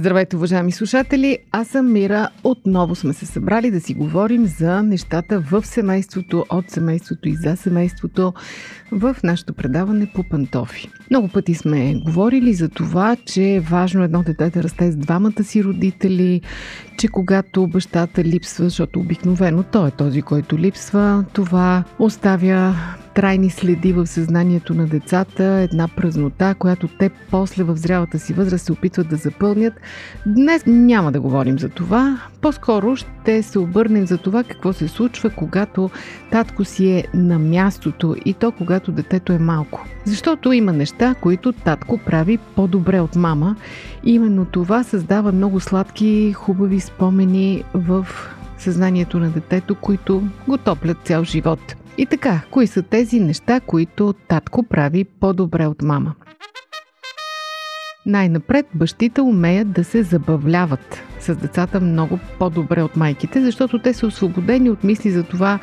Здравейте, 0.00 0.36
уважаеми 0.36 0.72
слушатели! 0.72 1.38
Аз 1.52 1.68
съм 1.68 1.92
Мира. 1.92 2.28
Отново 2.44 2.94
сме 2.94 3.12
се 3.12 3.26
събрали 3.26 3.70
да 3.70 3.80
си 3.80 3.94
говорим 3.94 4.46
за 4.46 4.82
нещата 4.82 5.40
в 5.40 5.66
семейството, 5.66 6.44
от 6.50 6.70
семейството 6.70 7.28
и 7.28 7.36
за 7.36 7.56
семейството 7.56 8.32
в 8.92 9.16
нашето 9.24 9.52
предаване 9.52 10.10
по 10.14 10.24
пантофи. 10.30 10.88
Много 11.10 11.28
пъти 11.28 11.54
сме 11.54 11.94
говорили 12.04 12.54
за 12.54 12.68
това, 12.68 13.16
че 13.24 13.54
е 13.54 13.60
важно 13.60 14.04
едно 14.04 14.22
дете 14.22 14.50
да 14.50 14.62
расте 14.62 14.92
с 14.92 14.96
двамата 14.96 15.44
си 15.44 15.64
родители, 15.64 16.40
че 16.98 17.08
когато 17.08 17.66
бащата 17.66 18.24
липсва, 18.24 18.64
защото 18.64 19.00
обикновено 19.00 19.62
той 19.62 19.88
е 19.88 19.90
този, 19.90 20.22
който 20.22 20.58
липсва, 20.58 21.24
това 21.32 21.84
оставя 21.98 22.74
трайни 23.20 23.50
следи 23.50 23.92
в 23.92 24.06
съзнанието 24.06 24.74
на 24.74 24.86
децата, 24.86 25.44
една 25.44 25.88
празнота, 25.88 26.54
която 26.54 26.88
те 26.88 27.10
после 27.30 27.64
в 27.64 27.76
зрялата 27.76 28.18
си 28.18 28.32
възраст 28.32 28.64
се 28.64 28.72
опитват 28.72 29.08
да 29.08 29.16
запълнят. 29.16 29.74
Днес 30.26 30.62
няма 30.66 31.12
да 31.12 31.20
говорим 31.20 31.58
за 31.58 31.68
това, 31.68 32.20
по-скоро 32.40 32.96
ще 32.96 33.42
се 33.42 33.58
обърнем 33.58 34.06
за 34.06 34.18
това 34.18 34.44
какво 34.44 34.72
се 34.72 34.88
случва, 34.88 35.30
когато 35.30 35.90
татко 36.30 36.64
си 36.64 36.90
е 36.90 37.04
на 37.14 37.38
мястото 37.38 38.16
и 38.24 38.34
то 38.34 38.52
когато 38.52 38.92
детето 38.92 39.32
е 39.32 39.38
малко. 39.38 39.86
Защото 40.04 40.52
има 40.52 40.72
неща, 40.72 41.14
които 41.20 41.52
татко 41.52 41.98
прави 41.98 42.38
по-добре 42.56 43.00
от 43.00 43.16
мама. 43.16 43.56
Именно 44.04 44.44
това 44.44 44.84
създава 44.84 45.32
много 45.32 45.60
сладки, 45.60 46.32
хубави 46.32 46.80
спомени 46.80 47.64
в 47.74 48.06
съзнанието 48.58 49.18
на 49.18 49.30
детето, 49.30 49.74
които 49.74 50.22
го 50.48 50.58
топлят 50.58 50.98
цял 51.04 51.24
живот. 51.24 51.76
И 52.00 52.06
така, 52.06 52.40
кои 52.50 52.66
са 52.66 52.82
тези 52.82 53.20
неща, 53.20 53.60
които 53.60 54.12
татко 54.28 54.62
прави 54.62 55.04
по-добре 55.04 55.66
от 55.66 55.82
мама? 55.82 56.14
Най-напред 58.06 58.66
бащите 58.74 59.20
умеят 59.20 59.72
да 59.72 59.84
се 59.84 60.02
забавляват 60.02 61.02
с 61.20 61.36
децата 61.36 61.80
много 61.80 62.18
по-добре 62.38 62.82
от 62.82 62.96
майките, 62.96 63.42
защото 63.42 63.78
те 63.78 63.94
са 63.94 64.06
освободени 64.06 64.70
от 64.70 64.84
мисли 64.84 65.10
за 65.10 65.22
това 65.22 65.58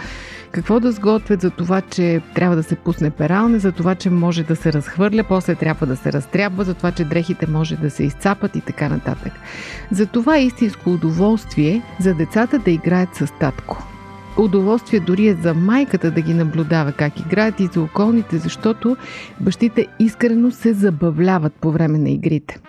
какво 0.52 0.80
да 0.80 0.92
сготвят, 0.92 1.42
за 1.42 1.50
това, 1.50 1.82
че 1.82 2.22
трябва 2.36 2.56
да 2.56 2.64
се 2.64 2.76
пусне 2.76 3.10
пералне, 3.10 3.60
за 3.60 3.72
това, 3.72 3.96
че 3.96 4.10
може 4.10 4.44
да 4.44 4.56
се 4.56 4.74
разхвърля, 4.74 5.24
после 5.30 5.56
трябва 5.56 5.88
да 5.88 5.96
се 5.96 6.14
разтрябва, 6.14 6.64
за 6.64 6.74
това, 6.74 6.92
че 6.92 7.04
дрехите 7.04 7.48
може 7.48 7.76
да 7.76 7.90
се 7.90 8.04
изцапат 8.04 8.56
и 8.56 8.62
така 8.62 8.90
нататък. 8.90 9.34
За 9.92 10.06
това 10.06 10.38
е 10.38 10.46
истинско 10.46 10.90
удоволствие 10.90 11.82
за 12.00 12.14
децата 12.14 12.60
да 12.60 12.72
играят 12.72 13.16
с 13.16 13.28
татко. 13.40 13.97
Удоволствие 14.40 15.00
дори 15.00 15.28
е 15.28 15.34
за 15.34 15.54
майката 15.54 16.12
да 16.12 16.22
ги 16.22 16.34
наблюдава 16.34 16.92
как 16.92 17.20
играят 17.20 17.60
и 17.60 17.66
за 17.66 17.82
околните, 17.82 18.38
защото 18.38 18.98
бащите 19.40 19.88
искрено 20.00 20.52
се 20.52 20.74
забавляват 20.74 21.54
по 21.54 21.72
време 21.72 21.98
на 21.98 22.10
игрите. 22.10 22.60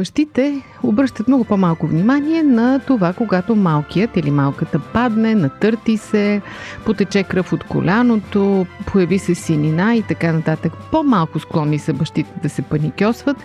Бащите 0.00 0.62
обръщат 0.82 1.28
много 1.28 1.44
по-малко 1.44 1.86
внимание 1.86 2.42
на 2.42 2.78
това, 2.78 3.12
когато 3.12 3.56
малкият 3.56 4.16
или 4.16 4.30
малката 4.30 4.78
падне, 4.78 5.34
натърти 5.34 5.96
се, 5.96 6.42
потече 6.84 7.22
кръв 7.22 7.52
от 7.52 7.64
коляното, 7.64 8.66
появи 8.86 9.18
се 9.18 9.34
синина 9.34 9.94
и 9.94 10.02
така 10.02 10.32
нататък. 10.32 10.72
По-малко 10.90 11.38
склонни 11.38 11.78
са 11.78 11.92
бащите 11.92 12.30
да 12.42 12.48
се 12.48 12.62
паникьосват 12.62 13.36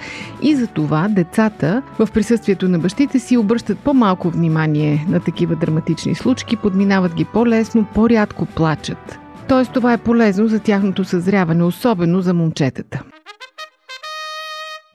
и 0.41 0.55
за 0.55 0.67
това 0.67 1.07
децата 1.07 1.81
в 1.99 2.07
присъствието 2.13 2.69
на 2.69 2.79
бащите 2.79 3.19
си 3.19 3.37
обръщат 3.37 3.79
по-малко 3.79 4.29
внимание 4.29 5.05
на 5.09 5.19
такива 5.19 5.55
драматични 5.55 6.15
случки, 6.15 6.55
подминават 6.55 7.13
ги 7.13 7.25
по-лесно, 7.25 7.85
по-рядко 7.93 8.45
плачат. 8.45 9.19
Тоест 9.47 9.73
това 9.73 9.93
е 9.93 9.97
полезно 9.97 10.47
за 10.47 10.59
тяхното 10.59 11.03
съзряване, 11.03 11.63
особено 11.63 12.21
за 12.21 12.33
момчетата. 12.33 13.03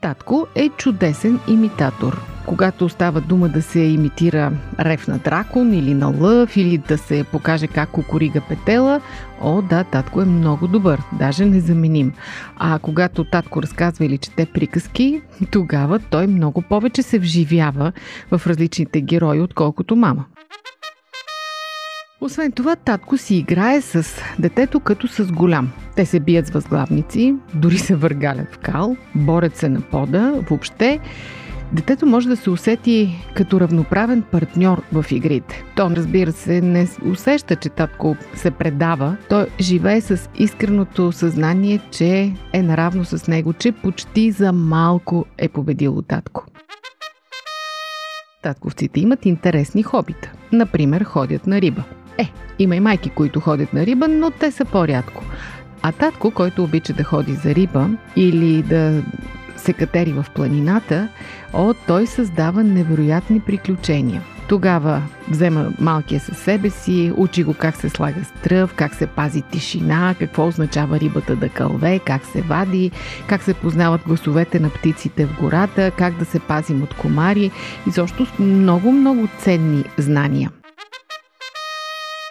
Татко 0.00 0.46
е 0.54 0.68
чудесен 0.68 1.40
имитатор. 1.48 2.20
Когато 2.46 2.88
става 2.88 3.20
дума 3.20 3.48
да 3.48 3.62
се 3.62 3.80
имитира 3.80 4.52
рев 4.80 5.08
на 5.08 5.18
дракон 5.18 5.72
или 5.74 5.94
на 5.94 6.06
лъв, 6.06 6.56
или 6.56 6.78
да 6.78 6.98
се 6.98 7.24
покаже 7.24 7.66
как 7.66 7.90
кукурига 7.90 8.40
петела, 8.48 9.00
о 9.40 9.62
да, 9.62 9.84
татко 9.84 10.22
е 10.22 10.24
много 10.24 10.68
добър, 10.68 11.02
даже 11.12 11.44
незаменим. 11.44 12.12
А 12.56 12.78
когато 12.78 13.24
татко 13.24 13.62
разказва 13.62 14.04
или 14.04 14.18
чете 14.18 14.46
приказки, 14.46 15.22
тогава 15.50 15.98
той 15.98 16.26
много 16.26 16.62
повече 16.62 17.02
се 17.02 17.18
вживява 17.18 17.92
в 18.30 18.46
различните 18.46 19.00
герои, 19.00 19.40
отколкото 19.40 19.96
мама. 19.96 20.24
Освен 22.22 22.52
това, 22.52 22.76
татко 22.76 23.18
си 23.18 23.36
играе 23.36 23.80
с 23.80 24.22
детето 24.38 24.80
като 24.80 25.08
с 25.08 25.32
голям. 25.32 25.72
Те 25.96 26.06
се 26.06 26.20
бият 26.20 26.46
с 26.46 26.50
възглавници, 26.50 27.34
дори 27.54 27.78
се 27.78 27.94
въргалят 27.94 28.54
в 28.54 28.58
кал, 28.58 28.96
борят 29.14 29.56
се 29.56 29.68
на 29.68 29.80
пода, 29.80 30.34
въобще 30.50 31.00
Детето 31.72 32.06
може 32.06 32.28
да 32.28 32.36
се 32.36 32.50
усети 32.50 33.24
като 33.36 33.60
равноправен 33.60 34.22
партньор 34.22 34.82
в 34.92 35.04
игрите. 35.10 35.64
То, 35.76 35.90
разбира 35.90 36.32
се, 36.32 36.60
не 36.60 36.88
усеща, 37.04 37.56
че 37.56 37.68
татко 37.68 38.16
се 38.34 38.50
предава. 38.50 39.16
Той 39.28 39.46
живее 39.60 40.00
с 40.00 40.30
искреното 40.38 41.12
съзнание, 41.12 41.80
че 41.90 42.32
е 42.52 42.62
наравно 42.62 43.04
с 43.04 43.28
него, 43.28 43.52
че 43.52 43.72
почти 43.72 44.30
за 44.30 44.52
малко 44.52 45.24
е 45.38 45.48
победило 45.48 46.02
татко. 46.02 46.44
Татковците 48.42 49.00
имат 49.00 49.26
интересни 49.26 49.82
хобита. 49.82 50.32
Например, 50.52 51.02
ходят 51.02 51.46
на 51.46 51.60
риба. 51.60 51.84
Е, 52.18 52.32
има 52.58 52.76
и 52.76 52.80
майки, 52.80 53.10
които 53.10 53.40
ходят 53.40 53.72
на 53.72 53.86
риба, 53.86 54.08
но 54.08 54.30
те 54.30 54.50
са 54.50 54.64
по-рядко. 54.64 55.24
А 55.82 55.92
татко, 55.92 56.30
който 56.30 56.64
обича 56.64 56.92
да 56.92 57.04
ходи 57.04 57.32
за 57.32 57.54
риба 57.54 57.90
или 58.16 58.62
да 58.62 59.02
се 59.56 59.72
катери 59.72 60.12
в 60.12 60.26
планината, 60.34 61.08
о, 61.52 61.74
той 61.86 62.06
създава 62.06 62.64
невероятни 62.64 63.40
приключения. 63.40 64.22
Тогава 64.48 65.02
взема 65.28 65.72
малкия 65.80 66.20
със 66.20 66.38
себе 66.38 66.70
си, 66.70 67.12
учи 67.16 67.44
го 67.44 67.54
как 67.54 67.76
се 67.76 67.88
слага 67.88 68.24
стръв, 68.24 68.74
как 68.74 68.94
се 68.94 69.06
пази 69.06 69.42
тишина, 69.42 70.14
какво 70.18 70.46
означава 70.46 71.00
рибата 71.00 71.36
да 71.36 71.48
кълве, 71.48 71.98
как 71.98 72.24
се 72.24 72.42
вади, 72.42 72.90
как 73.26 73.42
се 73.42 73.54
познават 73.54 74.00
гласовете 74.06 74.60
на 74.60 74.70
птиците 74.70 75.26
в 75.26 75.40
гората, 75.40 75.90
как 75.90 76.18
да 76.18 76.24
се 76.24 76.40
пазим 76.40 76.82
от 76.82 76.94
комари 76.94 77.50
и 77.88 77.90
защо 77.90 78.26
много-много 78.38 79.28
ценни 79.38 79.84
знания. 79.98 80.50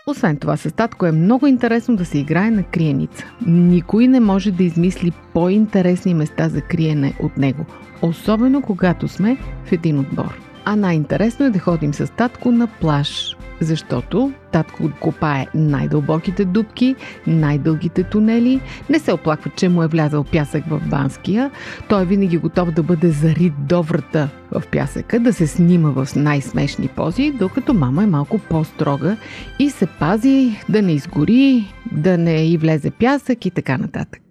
Освен 0.09 0.37
това, 0.37 0.57
с 0.57 0.75
татко 0.75 1.05
е 1.05 1.11
много 1.11 1.47
интересно 1.47 1.95
да 1.95 2.05
се 2.05 2.17
играе 2.17 2.51
на 2.51 2.63
криеница. 2.63 3.25
Никой 3.47 4.07
не 4.07 4.19
може 4.19 4.51
да 4.51 4.63
измисли 4.63 5.11
по-интересни 5.33 6.13
места 6.13 6.49
за 6.49 6.61
криене 6.61 7.13
от 7.23 7.37
него, 7.37 7.65
особено 8.01 8.61
когато 8.61 9.07
сме 9.07 9.37
в 9.65 9.71
един 9.71 9.99
отбор. 9.99 10.48
А 10.65 10.75
най-интересно 10.75 11.45
е 11.45 11.49
да 11.49 11.59
ходим 11.59 11.93
с 11.93 12.11
татко 12.11 12.51
на 12.51 12.67
плаж, 12.67 13.35
защото 13.61 14.31
татко 14.51 14.91
копае 14.99 15.47
най-дълбоките 15.55 16.45
дубки, 16.45 16.95
най-дългите 17.27 18.03
тунели, 18.03 18.61
не 18.89 18.99
се 18.99 19.13
оплаква, 19.13 19.51
че 19.55 19.69
му 19.69 19.83
е 19.83 19.87
влязал 19.87 20.23
пясък 20.23 20.63
в 20.69 20.81
Банския, 20.89 21.51
той 21.89 22.01
е 22.01 22.05
винаги 22.05 22.37
готов 22.37 22.71
да 22.71 22.83
бъде 22.83 23.11
зарит 23.11 23.53
до 23.59 23.83
врата 23.83 24.29
в 24.51 24.63
пясъка, 24.71 25.19
да 25.19 25.33
се 25.33 25.47
снима 25.47 25.89
в 25.89 26.07
най-смешни 26.15 26.87
пози, 26.87 27.31
докато 27.31 27.73
мама 27.73 28.03
е 28.03 28.07
малко 28.07 28.39
по-строга 28.39 29.17
и 29.59 29.69
се 29.69 29.85
пази 29.85 30.55
да 30.69 30.81
не 30.81 30.91
изгори, 30.91 31.73
да 31.91 32.17
не 32.17 32.51
и 32.51 32.57
влезе 32.57 32.91
пясък 32.91 33.45
и 33.45 33.51
така 33.51 33.77
нататък. 33.77 34.21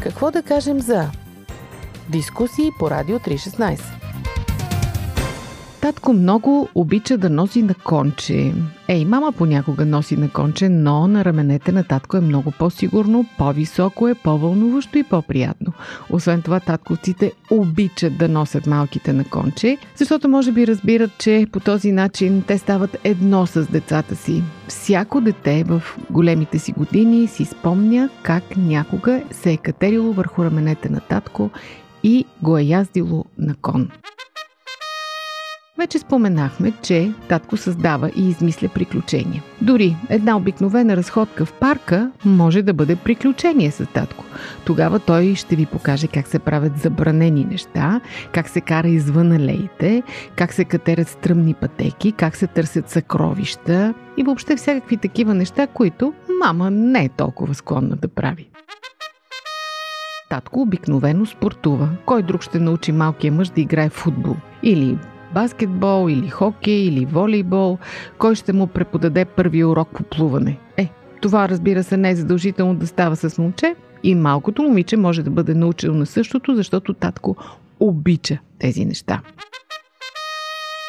Какво 0.00 0.30
да 0.30 0.42
кажем 0.42 0.80
за 0.80 1.10
дискусии 2.10 2.70
по 2.78 2.90
Радио 2.90 3.18
316? 3.18 3.80
Татко 5.86 6.12
много 6.12 6.68
обича 6.74 7.18
да 7.18 7.30
носи 7.30 7.62
на 7.62 7.74
конче. 7.74 8.52
Ей, 8.88 9.04
мама 9.04 9.32
понякога 9.32 9.86
носи 9.86 10.16
на 10.16 10.28
конче, 10.28 10.68
но 10.68 11.06
на 11.06 11.24
раменете 11.24 11.72
на 11.72 11.84
татко 11.84 12.16
е 12.16 12.20
много 12.20 12.50
по-сигурно, 12.50 13.24
по-високо 13.38 14.08
е, 14.08 14.14
по-вълнуващо 14.14 14.98
и 14.98 15.02
по-приятно. 15.02 15.72
Освен 16.10 16.42
това, 16.42 16.60
татковците 16.60 17.32
обичат 17.50 18.18
да 18.18 18.28
носят 18.28 18.66
малките 18.66 19.12
на 19.12 19.24
конче, 19.24 19.78
защото 19.96 20.28
може 20.28 20.52
би 20.52 20.66
разбират, 20.66 21.10
че 21.18 21.46
по 21.52 21.60
този 21.60 21.92
начин 21.92 22.42
те 22.46 22.58
стават 22.58 22.96
едно 23.04 23.46
с 23.46 23.66
децата 23.66 24.16
си. 24.16 24.42
Всяко 24.68 25.20
дете 25.20 25.64
в 25.64 25.82
големите 26.10 26.58
си 26.58 26.72
години 26.72 27.26
си 27.26 27.44
спомня 27.44 28.08
как 28.22 28.56
някога 28.56 29.22
се 29.30 29.52
е 29.52 29.56
катерило 29.56 30.12
върху 30.12 30.44
раменете 30.44 30.88
на 30.88 31.00
татко 31.00 31.50
и 32.06 32.24
го 32.42 32.58
е 32.58 32.62
яздило 32.62 33.24
на 33.38 33.54
кон. 33.54 33.90
Вече 35.78 35.98
споменахме, 35.98 36.72
че 36.82 37.12
татко 37.28 37.56
създава 37.56 38.10
и 38.16 38.28
измисля 38.28 38.68
приключения. 38.68 39.42
Дори 39.62 39.96
една 40.08 40.36
обикновена 40.36 40.96
разходка 40.96 41.44
в 41.44 41.52
парка 41.52 42.10
може 42.24 42.62
да 42.62 42.74
бъде 42.74 42.96
приключение 42.96 43.70
с 43.70 43.86
татко. 43.86 44.24
Тогава 44.66 44.98
той 44.98 45.34
ще 45.34 45.56
ви 45.56 45.66
покаже 45.66 46.06
как 46.06 46.26
се 46.26 46.38
правят 46.38 46.78
забранени 46.78 47.44
неща, 47.44 48.00
как 48.32 48.48
се 48.48 48.60
кара 48.60 48.88
извън 48.88 49.32
алеите, 49.32 50.02
как 50.36 50.52
се 50.52 50.64
катерят 50.64 51.08
стръмни 51.08 51.54
пътеки, 51.54 52.12
как 52.12 52.36
се 52.36 52.46
търсят 52.46 52.90
съкровища 52.90 53.94
и 54.16 54.22
въобще 54.22 54.56
всякакви 54.56 54.96
такива 54.96 55.34
неща, 55.34 55.66
които 55.66 56.12
мама 56.44 56.70
не 56.70 57.04
е 57.04 57.08
толкова 57.08 57.54
склонна 57.54 57.96
да 57.96 58.08
прави. 58.08 58.48
Татко 60.28 60.60
обикновено 60.60 61.26
спортува. 61.26 61.88
Кой 62.06 62.22
друг 62.22 62.42
ще 62.42 62.58
научи 62.58 62.92
малкия 62.92 63.32
мъж 63.32 63.48
да 63.48 63.60
играе 63.60 63.88
в 63.88 63.92
футбол? 63.92 64.36
Или 64.62 64.98
баскетбол 65.34 66.10
или 66.10 66.28
хокей 66.28 66.80
или 66.80 67.04
волейбол, 67.04 67.78
кой 68.18 68.34
ще 68.34 68.52
му 68.52 68.66
преподаде 68.66 69.24
първи 69.24 69.64
урок 69.64 69.88
по 69.94 70.02
плуване. 70.02 70.58
Е, 70.76 70.88
това 71.22 71.48
разбира 71.48 71.82
се 71.82 71.96
не 71.96 72.10
е 72.10 72.16
задължително 72.16 72.74
да 72.74 72.86
става 72.86 73.16
с 73.16 73.38
момче 73.38 73.74
и 74.02 74.14
малкото 74.14 74.62
момиче 74.62 74.96
може 74.96 75.22
да 75.22 75.30
бъде 75.30 75.54
научено 75.54 75.94
на 75.94 76.06
същото, 76.06 76.54
защото 76.54 76.94
татко 76.94 77.36
обича 77.80 78.38
тези 78.58 78.84
неща. 78.84 79.22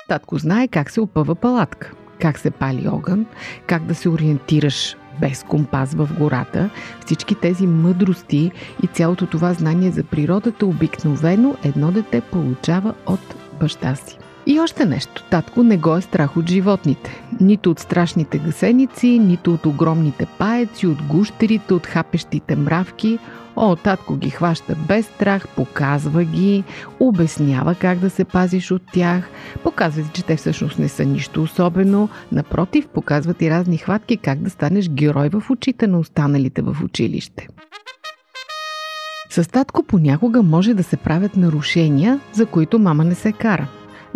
Татко 0.08 0.38
знае 0.38 0.68
как 0.68 0.92
се 0.92 1.02
опъва 1.02 1.36
палатка, 1.36 1.94
как 2.22 2.40
се 2.40 2.52
пали 2.52 2.88
огън, 2.88 3.26
как 3.68 3.86
да 3.86 3.96
се 3.96 4.10
ориентираш 4.10 4.96
без 5.20 5.44
компас 5.44 5.94
в 5.94 6.10
гората, 6.20 6.70
всички 7.06 7.36
тези 7.36 7.68
мъдрости 7.68 8.52
и 8.84 8.88
цялото 8.88 9.26
това 9.26 9.54
знание 9.54 9.92
за 9.92 10.04
природата 10.04 10.66
обикновено 10.66 11.56
едно 11.64 11.92
дете 11.92 12.22
получава 12.22 12.94
от 13.06 13.36
баща 13.60 13.96
си. 13.96 14.18
И 14.50 14.60
още 14.60 14.86
нещо. 14.86 15.24
Татко 15.30 15.64
не 15.64 15.78
го 15.78 15.96
е 15.96 16.02
страх 16.02 16.38
от 16.38 16.50
животните. 16.50 17.22
Нито 17.42 17.72
от 17.72 17.80
страшните 17.80 18.38
гасеници, 18.38 19.20
нито 19.20 19.54
от 19.54 19.66
огромните 19.66 20.26
паеци, 20.26 20.88
от 20.88 21.02
гущерите, 21.02 21.74
от 21.74 21.86
хапещите 21.86 22.56
мравки. 22.56 23.20
О, 23.56 23.76
татко 23.76 24.16
ги 24.16 24.30
хваща 24.30 24.76
без 24.88 25.06
страх, 25.06 25.48
показва 25.48 26.24
ги, 26.24 26.64
обяснява 27.00 27.76
как 27.76 28.00
да 28.00 28.10
се 28.10 28.24
пазиш 28.24 28.72
от 28.72 28.82
тях, 28.94 29.30
показва 29.64 30.04
ти, 30.04 30.10
че 30.10 30.26
те 30.26 30.36
всъщност 30.36 30.80
не 30.80 30.90
са 30.90 31.06
нищо 31.06 31.44
особено. 31.44 32.10
Напротив, 32.32 32.88
показват 32.88 33.42
и 33.42 33.50
разни 33.50 33.78
хватки 33.78 34.18
как 34.18 34.40
да 34.40 34.50
станеш 34.50 34.90
герой 34.90 35.30
в 35.30 35.44
очите 35.50 35.88
на 35.88 36.00
останалите 36.00 36.62
в 36.62 36.78
училище. 36.84 37.48
С 39.30 39.50
татко 39.52 39.84
понякога 39.84 40.44
може 40.44 40.74
да 40.74 40.84
се 40.84 40.98
правят 40.98 41.38
нарушения, 41.38 42.20
за 42.34 42.46
които 42.46 42.80
мама 42.80 43.04
не 43.04 43.16
се 43.16 43.32
кара. 43.32 43.68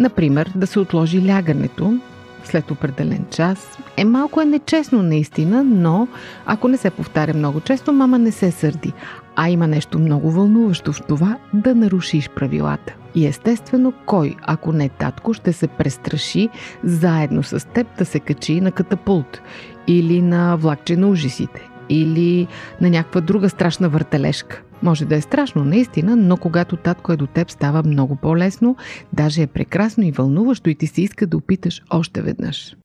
Например, 0.01 0.51
да 0.55 0.67
се 0.67 0.79
отложи 0.79 1.27
лягането 1.27 1.99
след 2.43 2.71
определен 2.71 3.25
час. 3.31 3.77
Е, 3.97 4.05
малко 4.05 4.41
е 4.41 4.45
нечестно 4.45 5.03
наистина, 5.03 5.63
но 5.63 6.07
ако 6.45 6.67
не 6.67 6.77
се 6.77 6.89
повтаря 6.89 7.33
много 7.33 7.59
често, 7.59 7.93
мама 7.93 8.19
не 8.19 8.31
се 8.31 8.51
сърди. 8.51 8.93
А 9.35 9.49
има 9.49 9.67
нещо 9.67 9.99
много 9.99 10.31
вълнуващо 10.31 10.93
в 10.93 11.01
това 11.01 11.37
да 11.53 11.75
нарушиш 11.75 12.29
правилата. 12.29 12.93
И 13.15 13.27
естествено, 13.27 13.93
кой, 14.05 14.35
ако 14.41 14.73
не 14.73 14.89
татко, 14.89 15.33
ще 15.33 15.53
се 15.53 15.67
престраши 15.67 16.49
заедно 16.83 17.43
с 17.43 17.67
теб 17.67 17.87
да 17.97 18.05
се 18.05 18.19
качи 18.19 18.61
на 18.61 18.71
катапулт 18.71 19.41
или 19.87 20.21
на 20.21 20.55
влакче 20.55 20.97
на 20.97 21.07
ужасите 21.07 21.69
или 21.89 22.47
на 22.81 22.89
някаква 22.89 23.21
друга 23.21 23.49
страшна 23.49 23.89
въртележка. 23.89 24.61
Може 24.83 25.05
да 25.05 25.15
е 25.15 25.21
страшно, 25.21 25.63
наистина, 25.63 26.15
но 26.15 26.37
когато 26.37 26.77
татко 26.77 27.11
е 27.11 27.17
до 27.17 27.27
теб, 27.27 27.51
става 27.51 27.83
много 27.83 28.15
по-лесно, 28.15 28.75
даже 29.13 29.41
е 29.41 29.47
прекрасно 29.47 30.03
и 30.03 30.11
вълнуващо 30.11 30.69
и 30.69 30.75
ти 30.75 30.87
се 30.87 31.01
иска 31.01 31.27
да 31.27 31.37
опиташ 31.37 31.83
още 31.89 32.21
веднъж. 32.21 32.75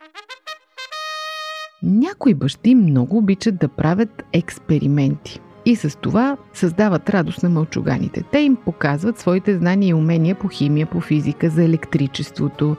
Някои 1.82 2.35
бащи 2.35 2.74
много 2.74 3.16
обичат 3.18 3.56
да 3.56 3.68
правят 3.68 4.24
експерименти. 4.32 5.40
И 5.66 5.76
с 5.76 5.98
това 5.98 6.37
създават 6.54 7.11
радост 7.11 7.42
на 7.42 7.48
мълчуганите. 7.48 8.22
Те 8.32 8.38
им 8.38 8.56
показват 8.56 9.18
своите 9.18 9.56
знания 9.56 9.88
и 9.88 9.94
умения 9.94 10.35
по 10.35 10.48
химия, 10.48 10.87
по 10.87 11.00
физика, 11.00 11.50
за 11.50 11.64
електричеството. 11.64 12.76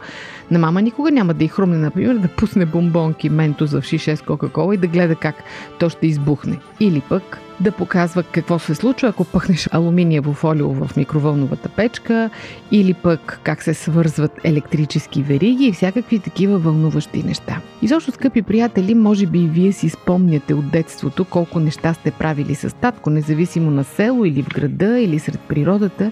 На 0.52 0.60
мама 0.60 0.82
никога 0.82 1.12
няма 1.12 1.34
да 1.34 1.44
й 1.44 1.48
хрумне, 1.48 1.78
например, 1.78 2.16
да 2.16 2.28
пусне 2.28 2.66
бомбонки, 2.66 3.30
ментос 3.30 3.72
в 3.72 3.82
шише 3.82 4.16
с 4.16 4.22
Кока-Кола 4.22 4.76
и 4.76 4.78
да 4.78 4.88
гледа 4.88 5.16
как 5.16 5.36
то 5.80 5.90
ще 5.90 6.08
избухне. 6.08 6.60
Или 6.80 7.02
пък 7.10 7.40
да 7.60 7.72
показва 7.72 8.24
какво 8.24 8.60
се 8.60 8.76
случва, 8.76 9.08
ако 9.08 9.26
пъхнеш 9.26 9.70
алуминиево 9.72 10.34
фолио 10.34 10.74
в 10.74 10.98
микровълновата 10.98 11.70
печка 11.70 12.30
или 12.72 12.94
пък 12.94 13.40
как 13.44 13.64
се 13.64 13.74
свързват 13.74 14.32
електрически 14.44 15.24
вериги 15.24 15.66
и 15.66 15.72
всякакви 15.72 16.20
такива 16.20 16.58
вълнуващи 16.58 17.24
неща. 17.24 17.62
Изобщо, 17.82 18.12
скъпи 18.12 18.42
приятели, 18.42 18.96
може 18.96 19.26
би 19.26 19.40
и 19.40 19.48
вие 19.48 19.72
си 19.72 19.90
спомняте 19.90 20.54
от 20.54 20.72
детството 20.72 21.26
колко 21.26 21.60
неща 21.60 21.94
сте 21.94 22.12
правили 22.12 22.56
с 22.56 22.76
татко, 22.76 23.10
независимо 23.10 23.72
на 23.72 23.84
село 23.84 24.26
или 24.26 24.44
в 24.44 24.50
града 24.50 25.00
или 25.00 25.20
сред 25.20 25.40
природата 25.40 26.12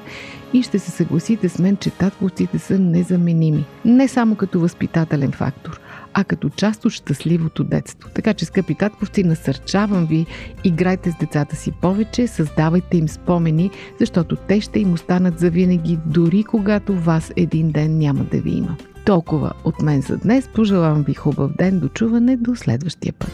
и 0.53 0.63
ще 0.63 0.79
се 0.79 0.91
съгласите 0.91 1.49
с 1.49 1.59
мен, 1.59 1.77
че 1.77 1.89
татковците 1.89 2.59
са 2.59 2.79
незаменими. 2.79 3.65
Не 3.85 4.07
само 4.07 4.35
като 4.35 4.59
възпитателен 4.59 5.31
фактор, 5.31 5.79
а 6.17 6.23
като 6.23 6.49
част 6.49 6.85
от 6.85 6.91
щастливото 6.91 7.63
детство. 7.63 8.09
Така 8.15 8.33
че, 8.33 8.45
скъпи 8.45 8.75
татковци, 8.75 9.23
насърчавам 9.23 10.05
ви, 10.05 10.25
играйте 10.63 11.11
с 11.11 11.15
децата 11.19 11.55
си 11.55 11.71
повече, 11.71 12.27
създавайте 12.27 12.97
им 12.97 13.07
спомени, 13.07 13.71
защото 13.99 14.35
те 14.35 14.61
ще 14.61 14.79
им 14.79 14.93
останат 14.93 15.39
завинаги, 15.39 15.99
дори 16.05 16.43
когато 16.43 16.99
вас 16.99 17.33
един 17.35 17.71
ден 17.71 17.97
няма 17.97 18.23
да 18.23 18.41
ви 18.41 18.51
има. 18.51 18.77
Толкова 19.05 19.51
от 19.63 19.81
мен 19.81 20.01
за 20.01 20.17
днес. 20.17 20.49
Пожелавам 20.55 21.03
ви 21.03 21.13
хубав 21.13 21.51
ден. 21.57 21.79
До 21.79 21.87
чуване 21.87 22.37
до 22.37 22.55
следващия 22.55 23.13
път. 23.13 23.31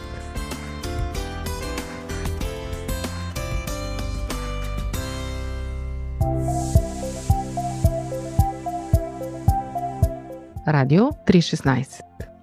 Радио 10.68 11.02
316 11.02 12.11